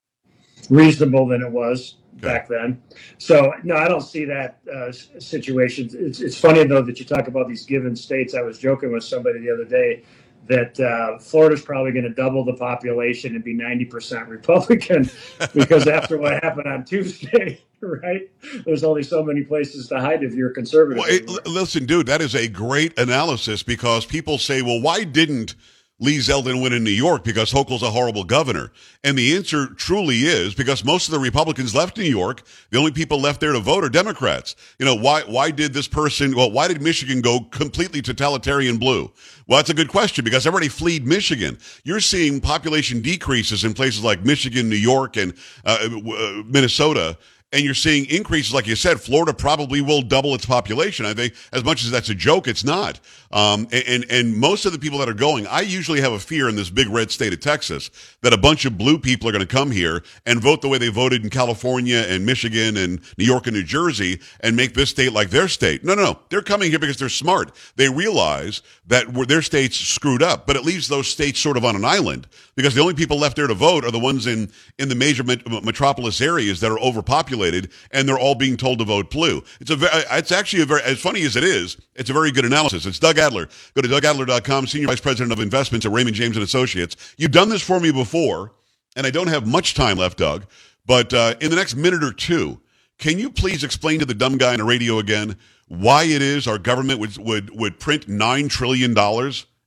reasonable 0.69 1.25
than 1.25 1.41
it 1.41 1.49
was 1.49 1.95
back 2.15 2.49
then. 2.49 2.81
So 3.19 3.53
no, 3.63 3.77
I 3.77 3.87
don't 3.87 4.01
see 4.01 4.25
that 4.25 4.59
uh, 4.69 4.91
situation. 4.91 5.89
It's, 5.93 6.19
it's 6.19 6.37
funny 6.37 6.65
though 6.65 6.81
that 6.81 6.99
you 6.99 7.05
talk 7.05 7.29
about 7.29 7.47
these 7.47 7.65
given 7.65 7.95
states. 7.95 8.35
I 8.35 8.41
was 8.41 8.59
joking 8.59 8.91
with 8.91 9.05
somebody 9.05 9.39
the 9.39 9.53
other 9.53 9.63
day 9.63 10.03
that 10.47 10.79
uh, 10.79 11.17
Florida's 11.19 11.61
probably 11.61 11.91
going 11.91 12.03
to 12.03 12.13
double 12.13 12.43
the 12.43 12.53
population 12.53 13.35
and 13.35 13.43
be 13.43 13.55
90% 13.55 14.27
Republican 14.27 15.09
because 15.53 15.87
after 15.87 16.17
what 16.17 16.43
happened 16.43 16.67
on 16.67 16.85
Tuesday, 16.85 17.61
right? 17.81 18.29
There's 18.65 18.83
only 18.83 19.03
so 19.03 19.23
many 19.23 19.43
places 19.43 19.87
to 19.89 19.99
hide 19.99 20.23
if 20.23 20.33
you're 20.33 20.51
conservative. 20.51 21.03
Well, 21.03 21.11
it, 21.11 21.47
listen, 21.47 21.85
dude, 21.85 22.07
that 22.07 22.21
is 22.21 22.35
a 22.35 22.47
great 22.47 22.97
analysis 22.99 23.63
because 23.63 24.05
people 24.05 24.37
say, 24.37 24.61
well, 24.61 24.81
why 24.81 25.03
didn't 25.03 25.55
Lee 25.97 26.17
Zeldin 26.17 26.61
win 26.61 26.73
in 26.73 26.83
New 26.83 26.89
York 26.89 27.23
because 27.23 27.53
Hochul's 27.53 27.81
a 27.81 27.89
horrible 27.89 28.25
governor? 28.25 28.71
And 29.05 29.17
the 29.17 29.35
answer 29.35 29.67
truly 29.67 30.23
is 30.23 30.53
because 30.53 30.83
most 30.83 31.07
of 31.07 31.13
the 31.13 31.19
Republicans 31.19 31.73
left 31.73 31.97
New 31.97 32.03
York. 32.03 32.43
The 32.71 32.77
only 32.77 32.91
people 32.91 33.21
left 33.21 33.39
there 33.39 33.53
to 33.53 33.61
vote 33.61 33.83
are 33.83 33.89
Democrats. 33.89 34.57
You 34.77 34.85
know, 34.85 34.95
why, 34.95 35.21
why 35.21 35.51
did 35.51 35.73
this 35.73 35.87
person, 35.87 36.35
well, 36.35 36.51
why 36.51 36.67
did 36.67 36.81
Michigan 36.81 37.21
go 37.21 37.39
completely 37.39 38.01
totalitarian 38.01 38.77
blue? 38.77 39.09
Well, 39.47 39.59
that's 39.59 39.69
a 39.69 39.73
good 39.73 39.87
question 39.87 40.25
because 40.25 40.45
everybody 40.45 40.67
fled 40.67 41.05
Michigan. 41.05 41.57
You're 41.85 42.01
seeing 42.01 42.41
population 42.41 43.01
decreases 43.01 43.63
in 43.63 43.73
places 43.73 44.03
like 44.03 44.25
Michigan, 44.25 44.69
New 44.69 44.75
York, 44.75 45.15
and 45.15 45.33
uh, 45.63 45.77
uh, 45.81 46.43
Minnesota 46.45 47.17
and 47.55 47.63
you're 47.63 47.73
seeing 47.73 48.05
increases, 48.07 48.53
like 48.53 48.67
you 48.67 48.75
said, 48.75 48.99
Florida 48.99 49.33
probably 49.33 49.79
will 49.79 50.01
double 50.01 50.35
its 50.35 50.45
population. 50.45 51.05
I 51.05 51.13
think 51.13 51.33
as 51.53 51.63
much 51.63 51.85
as 51.85 51.89
that's 51.89 52.09
a 52.09 52.15
joke, 52.15 52.49
it's 52.49 52.65
not. 52.65 52.99
Um, 53.31 53.69
and, 53.71 54.05
and 54.09 54.35
most 54.35 54.65
of 54.65 54.73
the 54.73 54.77
people 54.77 54.99
that 54.99 55.07
are 55.07 55.13
going, 55.13 55.47
I 55.47 55.61
usually 55.61 56.01
have 56.01 56.11
a 56.11 56.19
fear 56.19 56.49
in 56.49 56.57
this 56.57 56.69
big 56.69 56.89
red 56.89 57.11
state 57.11 57.31
of 57.31 57.39
Texas 57.39 57.89
that 58.23 58.33
a 58.33 58.37
bunch 58.37 58.65
of 58.65 58.77
blue 58.77 58.99
people 58.99 59.29
are 59.29 59.31
going 59.31 59.45
to 59.45 59.47
come 59.47 59.71
here 59.71 60.03
and 60.25 60.41
vote 60.41 60.61
the 60.61 60.67
way 60.67 60.77
they 60.77 60.89
voted 60.89 61.23
in 61.23 61.29
California 61.29 62.03
and 62.09 62.25
Michigan 62.25 62.75
and 62.75 62.99
New 63.17 63.25
York 63.25 63.47
and 63.47 63.55
New 63.55 63.63
Jersey 63.63 64.19
and 64.41 64.57
make 64.57 64.73
this 64.73 64.89
state 64.89 65.13
like 65.13 65.29
their 65.29 65.47
state. 65.47 65.81
No, 65.81 65.95
no, 65.95 66.03
no. 66.03 66.19
They're 66.27 66.41
coming 66.41 66.71
here 66.71 66.79
because 66.79 66.97
they're 66.97 67.07
smart. 67.07 67.55
They 67.77 67.87
realize 67.87 68.63
that 68.87 69.13
their 69.29 69.41
state's 69.41 69.77
screwed 69.79 70.21
up, 70.21 70.45
but 70.45 70.57
it 70.57 70.65
leaves 70.65 70.89
those 70.89 71.07
states 71.07 71.39
sort 71.39 71.55
of 71.55 71.63
on 71.63 71.77
an 71.77 71.85
island 71.85 72.27
because 72.55 72.73
the 72.73 72.81
only 72.81 72.93
people 72.93 73.17
left 73.17 73.35
there 73.35 73.47
to 73.47 73.53
vote 73.53 73.83
are 73.83 73.91
the 73.91 73.99
ones 73.99 74.27
in, 74.27 74.49
in 74.79 74.89
the 74.89 74.95
major 74.95 75.23
met- 75.23 75.45
metropolis 75.63 76.21
areas 76.21 76.59
that 76.61 76.71
are 76.71 76.79
overpopulated 76.79 77.71
and 77.91 78.07
they're 78.07 78.19
all 78.19 78.35
being 78.35 78.57
told 78.57 78.79
to 78.79 78.85
vote 78.85 79.11
blue. 79.11 79.43
It's 79.59 79.69
a, 79.69 79.77
it's 80.17 80.31
actually 80.31 80.63
a 80.63 80.65
very, 80.65 80.81
as 80.83 80.99
funny 80.99 81.23
as 81.23 81.35
it 81.35 81.43
is, 81.43 81.77
it's 81.95 82.09
a 82.09 82.13
very 82.13 82.31
good 82.31 82.45
analysis. 82.45 82.85
It's 82.85 82.99
Doug 82.99 83.17
Adler. 83.17 83.47
Go 83.75 83.81
to 83.81 83.87
dougadler.com, 83.87 84.67
Senior 84.67 84.87
Vice 84.87 85.01
President 85.01 85.31
of 85.31 85.39
Investments 85.39 85.85
at 85.85 85.91
Raymond 85.91 86.15
James 86.15 86.37
and 86.37 86.43
Associates. 86.43 86.95
You've 87.17 87.31
done 87.31 87.49
this 87.49 87.61
for 87.61 87.79
me 87.79 87.91
before, 87.91 88.53
and 88.95 89.05
I 89.05 89.11
don't 89.11 89.27
have 89.27 89.45
much 89.45 89.73
time 89.73 89.97
left, 89.97 90.17
Doug, 90.17 90.45
but 90.85 91.13
uh, 91.13 91.35
in 91.41 91.49
the 91.49 91.55
next 91.55 91.75
minute 91.75 92.03
or 92.03 92.13
two, 92.13 92.61
can 92.97 93.19
you 93.19 93.29
please 93.29 93.63
explain 93.63 93.99
to 93.99 94.05
the 94.05 94.13
dumb 94.13 94.37
guy 94.37 94.53
on 94.53 94.59
the 94.59 94.63
radio 94.63 94.99
again 94.99 95.37
why 95.67 96.03
it 96.03 96.21
is 96.21 96.47
our 96.47 96.57
government 96.57 96.99
would, 96.99 97.17
would, 97.17 97.49
would 97.49 97.79
print 97.79 98.07
$9 98.07 98.49
trillion 98.49 98.91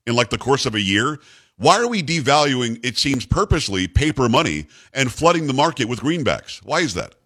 in 0.06 0.14
like 0.16 0.30
the 0.30 0.38
course 0.38 0.64
of 0.64 0.74
a 0.74 0.80
year? 0.80 1.18
Why 1.58 1.80
are 1.80 1.88
we 1.88 2.04
devaluing, 2.04 2.78
it 2.84 2.96
seems 2.96 3.26
purposely, 3.26 3.88
paper 3.88 4.28
money 4.28 4.68
and 4.92 5.10
flooding 5.12 5.48
the 5.48 5.52
market 5.52 5.88
with 5.88 5.98
greenbacks? 5.98 6.58
Why 6.64 6.80
is 6.80 6.94
that? 6.94 7.16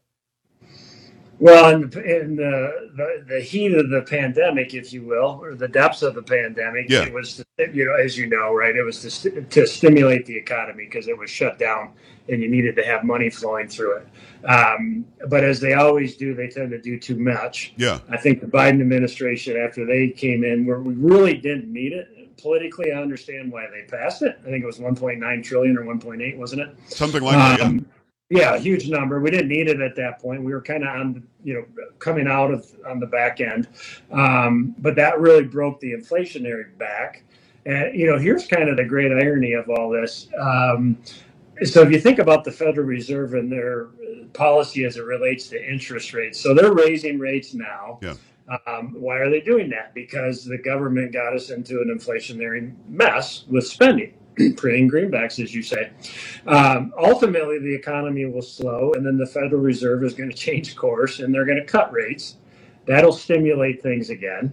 Well, 1.39 1.75
in, 1.75 1.91
the, 1.91 2.21
in 2.21 2.37
the, 2.37 2.91
the, 2.97 3.25
the 3.29 3.41
heat 3.41 3.75
of 3.75 3.91
the 3.91 4.03
pandemic, 4.03 4.73
if 4.75 4.93
you 4.93 5.03
will, 5.03 5.41
or 5.43 5.55
the 5.55 5.69
depths 5.69 6.01
of 6.03 6.15
the 6.15 6.23
pandemic, 6.23 6.89
yeah. 6.89 7.03
it 7.03 7.13
was 7.13 7.45
you 7.59 7.85
know 7.85 7.95
as 7.95 8.17
you 8.17 8.29
know, 8.29 8.55
right? 8.55 8.75
It 8.77 8.85
was 8.85 9.03
to, 9.23 9.43
to 9.43 9.67
stimulate 9.67 10.25
the 10.25 10.37
economy 10.37 10.85
because 10.85 11.09
it 11.09 11.19
was 11.19 11.29
shut 11.29 11.59
down 11.59 11.95
and 12.29 12.41
you 12.41 12.49
needed 12.49 12.77
to 12.77 12.85
have 12.85 13.03
money 13.03 13.29
flowing 13.29 13.67
through 13.67 13.97
it. 13.97 14.47
Um, 14.47 15.05
but 15.29 15.43
as 15.43 15.59
they 15.59 15.75
always 15.75 16.17
do, 16.17 16.33
they 16.33 16.47
tend 16.47 16.71
to 16.71 16.81
do 16.81 16.97
too 16.97 17.17
much. 17.17 17.75
Yeah, 17.77 17.99
I 18.09 18.19
think 18.19 18.41
the 18.41 18.47
Biden 18.47 18.81
administration, 18.81 19.57
after 19.57 19.85
they 19.85 20.11
came 20.11 20.45
in, 20.45 20.65
where 20.65 20.81
we 20.81 20.95
really 20.95 21.35
didn't 21.35 21.73
need 21.73 21.93
it 21.93 22.22
politically, 22.39 22.93
I 22.93 23.01
understand 23.01 23.53
why 23.53 23.67
they 23.71 23.83
passed 23.83 24.23
it. 24.23 24.39
I 24.41 24.45
think 24.45 24.63
it 24.63 24.67
was 24.67 24.79
1.9 24.79 25.45
trillion 25.45 25.77
or 25.77 25.85
1.8, 25.85 26.37
wasn't 26.37 26.63
it? 26.63 26.77
Something 26.89 27.23
like 27.23 27.37
that. 27.37 27.61
Um, 27.61 27.87
yeah, 28.33 28.57
huge 28.57 28.89
number. 28.89 29.21
We 29.21 29.31
didn't 29.31 29.49
need 29.49 29.69
it 29.69 29.81
at 29.83 29.95
that 29.97 30.19
point. 30.19 30.43
We 30.43 30.53
were 30.53 30.63
kind 30.63 30.85
of 30.85 30.89
on, 30.89 31.27
you 31.45 31.55
know, 31.55 31.65
coming 31.99 32.27
out 32.27 32.51
of 32.51 32.67
on 32.87 32.99
the 32.99 33.07
back 33.07 33.43
end, 33.43 33.69
um, 34.11 34.75
but 34.79 34.97
that 34.97 35.21
really 35.21 35.45
broke 35.45 35.81
the 35.81 35.93
inflationary 35.93 36.77
back. 36.79 37.25
And 37.67 37.95
you 37.95 38.07
know, 38.07 38.19
here's 38.19 38.47
kind 38.47 38.71
of 38.71 38.79
the 38.79 38.85
great 38.85 39.13
irony 39.13 39.53
of 39.53 39.69
all 39.69 39.91
this. 39.91 40.29
Um, 40.41 40.97
so 41.63 41.83
if 41.83 41.91
you 41.91 42.01
think 42.01 42.19
about 42.19 42.45
the 42.45 42.51
Federal 42.51 42.87
Reserve 42.87 43.35
and 43.35 43.53
their 43.53 43.89
policy 44.33 44.85
as 44.85 44.97
it 44.97 45.05
relates 45.05 45.49
to 45.49 45.71
interest 45.71 46.15
rates, 46.15 46.41
so 46.41 46.55
they're 46.55 46.73
raising 46.73 47.19
rates 47.19 47.53
now. 47.53 47.99
Yeah. 48.01 48.15
Um, 48.67 48.95
why 48.99 49.19
are 49.19 49.31
they 49.31 49.41
doing 49.41 49.71
that? 49.71 49.95
Because 49.95 50.45
the 50.45 50.59
government 50.59 51.13
got 51.13 51.35
us 51.35 51.51
into 51.51 51.81
an 51.81 51.97
inflationary 51.97 52.75
mess 52.89 53.45
with 53.49 53.67
spending. 53.67 54.15
printing 54.57 54.91
greenbacks, 54.91 55.43
as 55.43 55.55
you 55.55 55.63
say. 55.63 55.91
Um, 56.47 56.93
ultimately, 56.99 57.59
the 57.59 57.75
economy 57.75 58.25
will 58.25 58.43
slow, 58.43 58.93
and 58.95 59.05
then 59.05 59.19
the 59.19 59.27
Federal 59.27 59.61
Reserve 59.61 60.05
is 60.05 60.15
going 60.15 60.31
to 60.35 60.37
change 60.37 60.77
course 60.77 61.21
and 61.21 61.35
they're 61.35 61.45
going 61.45 61.59
to 61.59 61.65
cut 61.65 61.93
rates. 61.93 62.37
That'll 62.87 63.13
stimulate 63.13 63.83
things 63.83 64.11
again. 64.11 64.53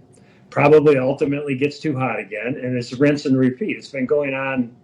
Probably 0.50 0.98
ultimately 0.98 1.56
gets 1.56 1.78
too 1.78 1.96
hot 1.96 2.18
again, 2.18 2.58
and 2.60 2.76
it's 2.76 2.92
rinse 2.92 3.24
and 3.24 3.38
repeat. 3.38 3.76
It's 3.76 3.88
been 3.88 4.06
going 4.06 4.34
on, 4.34 4.74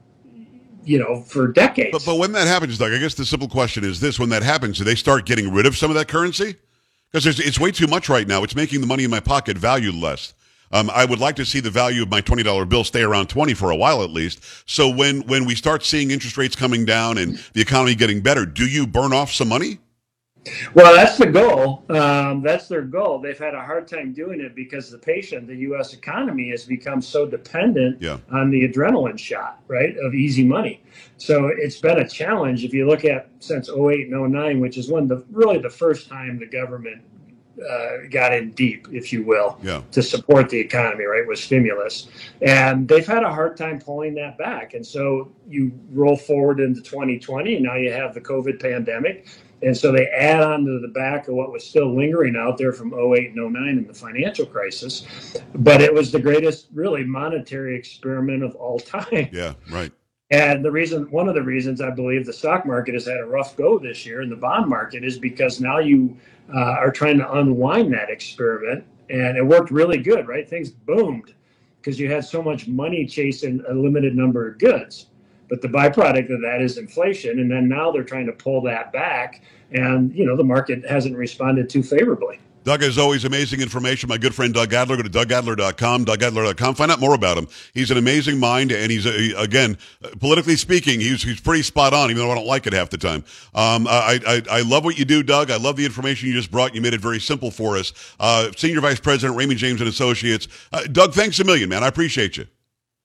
you 0.85 0.99
know, 0.99 1.20
for 1.23 1.49
decades. 1.49 1.90
But, 1.92 2.04
but 2.04 2.18
when 2.18 2.32
that 2.32 2.46
happens, 2.46 2.78
Doug, 2.78 2.92
I 2.92 2.99
guess 2.99 3.14
the 3.14 3.25
simple 3.25 3.49
question 3.49 3.82
is 3.82 3.99
this: 3.99 4.18
When 4.18 4.28
that 4.28 4.44
happens, 4.44 4.78
do 4.78 4.85
they 4.85 4.94
start 4.94 5.26
getting 5.26 5.52
rid 5.52 5.66
of 5.66 5.76
some 5.76 5.90
of 5.90 5.96
that 5.96 6.06
currency? 6.06 6.56
Because 7.16 7.40
it's 7.40 7.58
way 7.58 7.70
too 7.70 7.87
much 7.87 8.11
right 8.11 8.28
now. 8.28 8.42
It's 8.42 8.54
making 8.54 8.82
the 8.82 8.87
money 8.87 9.04
in 9.04 9.11
my 9.11 9.20
pocket 9.20 9.56
value 9.56 9.90
less. 9.90 10.35
Um, 10.70 10.90
I 10.90 11.06
would 11.06 11.18
like 11.18 11.37
to 11.37 11.46
see 11.46 11.61
the 11.61 11.70
value 11.70 12.02
of 12.02 12.11
my 12.11 12.20
twenty 12.20 12.42
dollar 12.42 12.66
bill 12.66 12.85
stay 12.85 13.00
around 13.00 13.28
twenty 13.28 13.54
for 13.54 13.70
a 13.70 13.76
while 13.76 14.02
at 14.02 14.11
least. 14.11 14.44
So 14.68 14.90
when 14.90 15.23
when 15.23 15.46
we 15.46 15.54
start 15.54 15.82
seeing 15.82 16.11
interest 16.11 16.37
rates 16.37 16.54
coming 16.54 16.85
down 16.85 17.16
and 17.16 17.38
the 17.54 17.62
economy 17.62 17.94
getting 17.94 18.20
better, 18.20 18.44
do 18.44 18.66
you 18.66 18.87
burn 18.87 19.14
off 19.14 19.32
some 19.32 19.49
money? 19.49 19.78
Well, 20.75 20.95
that's 20.95 21.19
the 21.19 21.26
goal. 21.26 21.85
Um, 21.88 22.43
that's 22.43 22.69
their 22.69 22.83
goal. 22.83 23.19
They've 23.19 23.38
had 23.38 23.55
a 23.55 23.62
hard 23.62 23.88
time 23.88 24.12
doing 24.12 24.41
it 24.41 24.55
because 24.55 24.91
the 24.91 24.99
patient, 24.99 25.47
the 25.47 25.57
U.S. 25.57 25.93
economy, 25.93 26.50
has 26.50 26.65
become 26.65 27.00
so 27.00 27.26
dependent 27.26 28.00
yeah. 28.00 28.19
on 28.31 28.50
the 28.50 28.69
adrenaline 28.69 29.19
shot, 29.19 29.61
right, 29.69 29.97
of 29.99 30.15
easy 30.15 30.45
money. 30.45 30.83
So 31.17 31.47
it's 31.47 31.81
been 31.81 31.99
a 31.99 32.09
challenge. 32.09 32.65
If 32.65 32.73
you 32.73 32.88
look 32.88 33.05
at 33.05 33.29
since 33.41 33.69
08 33.69 34.12
and 34.12 34.33
09, 34.33 34.61
which 34.61 34.79
is 34.79 34.91
when 34.91 35.09
the 35.09 35.25
really 35.31 35.59
the 35.59 35.71
first 35.71 36.09
time 36.09 36.38
the 36.38 36.47
government 36.47 37.03
uh, 37.59 38.07
got 38.11 38.33
in 38.33 38.53
deep, 38.53 38.87
if 38.93 39.12
you 39.12 39.25
will, 39.25 39.59
yeah. 39.62 39.83
to 39.91 40.03
support 40.03 40.50
the 40.50 40.59
economy, 40.59 41.05
right, 41.05 41.26
with 41.26 41.38
stimulus. 41.38 42.09
And 42.43 42.87
they've 42.87 43.07
had 43.07 43.23
a 43.23 43.33
hard 43.33 43.57
time 43.57 43.81
pulling 43.81 44.15
that 44.15 44.37
back. 44.38 44.75
And 44.75 44.87
so 44.87 45.33
you 45.49 45.73
roll 45.91 46.17
forward 46.17 46.61
into 46.61 46.81
2020, 46.83 47.57
and 47.57 47.65
now 47.65 47.76
you 47.76 47.93
have 47.93 48.15
the 48.15 48.21
COVID 48.21 48.61
pandemic. 48.61 49.26
And 49.62 49.76
so 49.76 49.90
they 49.90 50.06
add 50.08 50.42
on 50.42 50.64
to 50.66 50.80
the 50.80 50.88
back 50.88 51.28
of 51.28 51.34
what 51.34 51.50
was 51.50 51.66
still 51.66 51.94
lingering 51.94 52.36
out 52.36 52.58
there 52.58 52.72
from 52.72 52.92
08 52.92 53.32
and 53.34 53.52
09 53.52 53.68
in 53.68 53.86
the 53.86 53.94
financial 53.94 54.44
crisis. 54.44 55.06
But 55.54 55.80
it 55.80 55.92
was 55.92 56.12
the 56.12 56.20
greatest, 56.20 56.68
really, 56.75 57.04
monetary 57.04 57.76
experiment 57.76 58.42
of 58.42 58.54
all 58.56 58.78
time. 58.78 59.28
Yeah, 59.32 59.54
right. 59.70 59.92
And 60.30 60.64
the 60.64 60.72
reason, 60.72 61.10
one 61.10 61.28
of 61.28 61.34
the 61.34 61.42
reasons 61.42 61.80
I 61.80 61.90
believe 61.90 62.26
the 62.26 62.32
stock 62.32 62.66
market 62.66 62.94
has 62.94 63.06
had 63.06 63.18
a 63.18 63.25
rough 63.25 63.56
go 63.56 63.78
this 63.78 64.04
year 64.04 64.22
and 64.22 64.30
the 64.30 64.36
bond 64.36 64.68
market 64.68 65.04
is 65.04 65.18
because 65.18 65.60
now 65.60 65.78
you 65.78 66.16
uh, 66.54 66.60
are 66.60 66.90
trying 66.90 67.18
to 67.18 67.32
unwind 67.32 67.92
that 67.94 68.10
experiment. 68.10 68.84
And 69.08 69.36
it 69.36 69.46
worked 69.46 69.70
really 69.70 69.98
good, 69.98 70.26
right? 70.26 70.48
Things 70.48 70.70
boomed 70.70 71.32
because 71.80 72.00
you 72.00 72.10
had 72.10 72.25
so 72.25 72.42
much 72.42 72.66
money 72.66 73.06
chasing 73.06 73.62
a 73.68 73.72
limited 73.72 74.16
number 74.16 74.48
of 74.48 74.58
goods. 74.58 75.06
But 75.49 75.62
the 75.62 75.69
byproduct 75.69 76.33
of 76.33 76.41
that 76.43 76.61
is 76.61 76.79
inflation. 76.79 77.38
And 77.38 77.50
then 77.50 77.69
now 77.69 77.93
they're 77.93 78.05
trying 78.05 78.26
to 78.26 78.33
pull 78.33 78.62
that 78.62 78.93
back. 78.93 79.43
And, 79.71 80.15
you 80.15 80.25
know, 80.26 80.37
the 80.37 80.45
market 80.45 80.85
hasn't 80.89 81.17
responded 81.17 81.69
too 81.69 81.82
favorably. 81.82 82.41
Doug, 82.67 82.82
as 82.82 82.99
always, 82.99 83.25
amazing 83.25 83.61
information. 83.61 84.09
My 84.09 84.19
good 84.19 84.35
friend 84.35 84.52
Doug 84.52 84.73
Adler. 84.73 84.97
Go 84.97 85.04
to 85.04 85.09
dougadler.com, 85.09 86.04
dougadler.com. 86.04 86.75
Find 86.75 86.91
out 86.91 86.99
more 86.99 87.15
about 87.15 87.39
him. 87.39 87.47
He's 87.75 87.93
an 87.93 87.97
amazing 87.97 88.41
mind, 88.41 88.73
and 88.73 88.91
he's, 88.91 89.06
again, 89.06 89.78
politically 90.19 90.56
speaking, 90.56 90.99
he's, 90.99 91.23
he's 91.23 91.41
pretty 91.41 91.63
spot 91.63 91.95
on, 91.95 92.11
even 92.11 92.21
though 92.21 92.32
I 92.32 92.35
don't 92.35 92.47
like 92.47 92.67
it 92.67 92.73
half 92.73 92.91
the 92.91 92.99
time. 92.99 93.23
Um, 93.54 93.87
I, 93.87 94.19
I, 94.26 94.43
I 94.50 94.61
love 94.63 94.85
what 94.85 94.99
you 94.99 95.04
do, 95.04 95.23
Doug. 95.23 95.52
I 95.52 95.59
love 95.59 95.76
the 95.76 95.85
information 95.85 96.26
you 96.26 96.35
just 96.35 96.50
brought. 96.50 96.75
You 96.75 96.80
made 96.80 96.93
it 96.93 97.00
very 97.00 97.21
simple 97.21 97.52
for 97.52 97.76
us. 97.76 97.93
Uh, 98.19 98.50
Senior 98.56 98.80
Vice 98.80 98.99
President, 98.99 99.39
Raymond 99.39 99.61
James 99.61 99.80
and 99.80 99.89
Associates. 99.89 100.49
Uh, 100.73 100.89
Doug, 100.91 101.15
thanks 101.15 101.39
a 101.39 101.45
million, 101.45 101.69
man. 101.69 101.85
I 101.85 101.87
appreciate 101.87 102.37
you. 102.37 102.49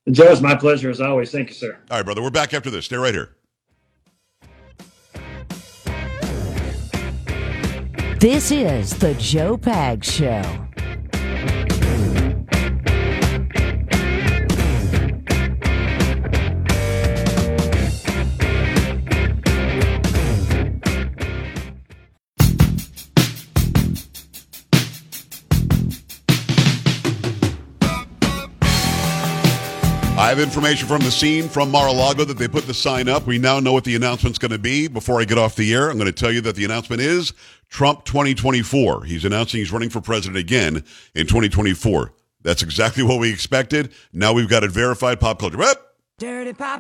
Joe, 0.09 0.31
it's 0.31 0.41
my 0.41 0.55
pleasure 0.55 0.89
as 0.89 0.99
always. 0.99 1.31
Thank 1.31 1.49
you, 1.49 1.55
sir. 1.55 1.77
All 1.91 1.97
right, 1.97 2.05
brother. 2.05 2.23
We're 2.23 2.31
back 2.31 2.53
after 2.53 2.71
this. 2.71 2.85
Stay 2.85 2.95
right 2.95 3.13
here. 3.13 3.35
This 8.19 8.51
is 8.51 8.97
the 8.97 9.15
Joe 9.15 9.57
Pags 9.57 10.03
Show. 10.03 10.70
Have 30.31 30.39
information 30.39 30.87
from 30.87 31.01
the 31.01 31.11
scene 31.11 31.49
from 31.49 31.69
Mar-a-Lago 31.69 32.23
that 32.23 32.37
they 32.37 32.47
put 32.47 32.65
the 32.65 32.73
sign 32.73 33.09
up. 33.09 33.27
We 33.27 33.37
now 33.37 33.59
know 33.59 33.73
what 33.73 33.83
the 33.83 33.97
announcement's 33.97 34.39
going 34.39 34.53
to 34.53 34.57
be. 34.57 34.87
Before 34.87 35.19
I 35.19 35.25
get 35.25 35.37
off 35.37 35.57
the 35.57 35.73
air, 35.73 35.89
I'm 35.89 35.97
going 35.97 36.05
to 36.05 36.13
tell 36.13 36.31
you 36.31 36.39
that 36.41 36.55
the 36.55 36.63
announcement 36.63 37.01
is 37.01 37.33
Trump 37.67 38.05
2024. 38.05 39.03
He's 39.03 39.25
announcing 39.25 39.59
he's 39.59 39.73
running 39.73 39.89
for 39.89 39.99
president 39.99 40.37
again 40.37 40.85
in 41.15 41.27
2024. 41.27 42.13
That's 42.43 42.63
exactly 42.63 43.03
what 43.03 43.19
we 43.19 43.29
expected. 43.29 43.91
Now 44.13 44.31
we've 44.31 44.47
got 44.47 44.63
it 44.63 44.71
verified. 44.71 45.19
Pop 45.19 45.37
culture. 45.37 45.57
Rep. 45.57 45.85
Dirty 46.17 46.53
pop. 46.53 46.79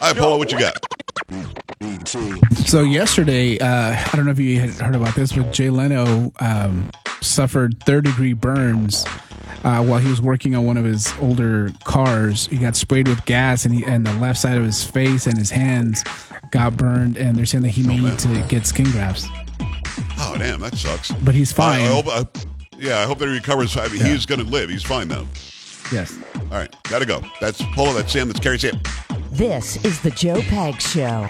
Hi, 0.00 0.12
Paula. 0.14 0.36
What 0.36 0.50
you 0.50 0.58
got? 0.58 0.84
So 2.66 2.82
yesterday, 2.82 3.56
uh, 3.60 3.94
I 3.94 4.16
don't 4.16 4.24
know 4.24 4.32
if 4.32 4.40
you 4.40 4.58
had 4.58 4.70
heard 4.70 4.96
about 4.96 5.14
this, 5.14 5.32
but 5.32 5.52
Jay 5.52 5.70
Leno 5.70 6.32
um, 6.40 6.90
suffered 7.20 7.80
third 7.84 8.04
degree 8.04 8.32
burns 8.32 9.04
uh, 9.64 9.84
while 9.84 9.98
he 9.98 10.08
was 10.08 10.20
working 10.20 10.54
on 10.54 10.64
one 10.64 10.76
of 10.76 10.84
his 10.84 11.12
older 11.20 11.70
cars. 11.84 12.46
He 12.46 12.58
got 12.58 12.76
sprayed 12.76 13.08
with 13.08 13.24
gas, 13.24 13.64
and 13.64 13.74
he 13.74 13.84
and 13.84 14.06
the 14.06 14.12
left 14.14 14.38
side 14.38 14.56
of 14.56 14.64
his 14.64 14.84
face 14.84 15.26
and 15.26 15.36
his 15.36 15.50
hands 15.50 16.04
got 16.50 16.76
burned. 16.76 17.16
And 17.16 17.36
they're 17.36 17.46
saying 17.46 17.62
that 17.64 17.70
he 17.70 17.82
may 17.82 17.98
need 17.98 18.18
to 18.20 18.44
get 18.48 18.66
skin 18.66 18.90
grafts. 18.90 19.26
Oh, 20.18 20.36
damn, 20.38 20.60
that 20.60 20.76
sucks. 20.76 21.12
But 21.12 21.34
he's 21.34 21.52
fine. 21.52 21.80
I, 21.80 21.84
I 21.84 21.88
hope, 21.88 22.06
I, 22.08 22.26
yeah, 22.78 22.98
I 23.00 23.04
hope 23.04 23.18
that 23.18 23.28
he 23.28 23.34
recovers. 23.34 23.76
I 23.76 23.88
mean, 23.88 23.98
yeah. 23.98 24.08
he's 24.08 24.26
going 24.26 24.44
to 24.44 24.46
live. 24.46 24.70
He's 24.70 24.82
fine 24.82 25.08
now. 25.08 25.26
Yes. 25.92 26.16
All 26.34 26.58
right, 26.58 26.74
gotta 26.84 27.06
go. 27.06 27.22
That's 27.40 27.62
Polo. 27.74 27.94
That's 27.94 28.12
Sam. 28.12 28.28
That's 28.28 28.40
Carrie. 28.40 28.58
Sam. 28.58 28.80
This 29.32 29.82
is 29.84 30.00
the 30.02 30.10
Joe 30.10 30.40
Pags 30.40 30.80
Show. 30.80 31.28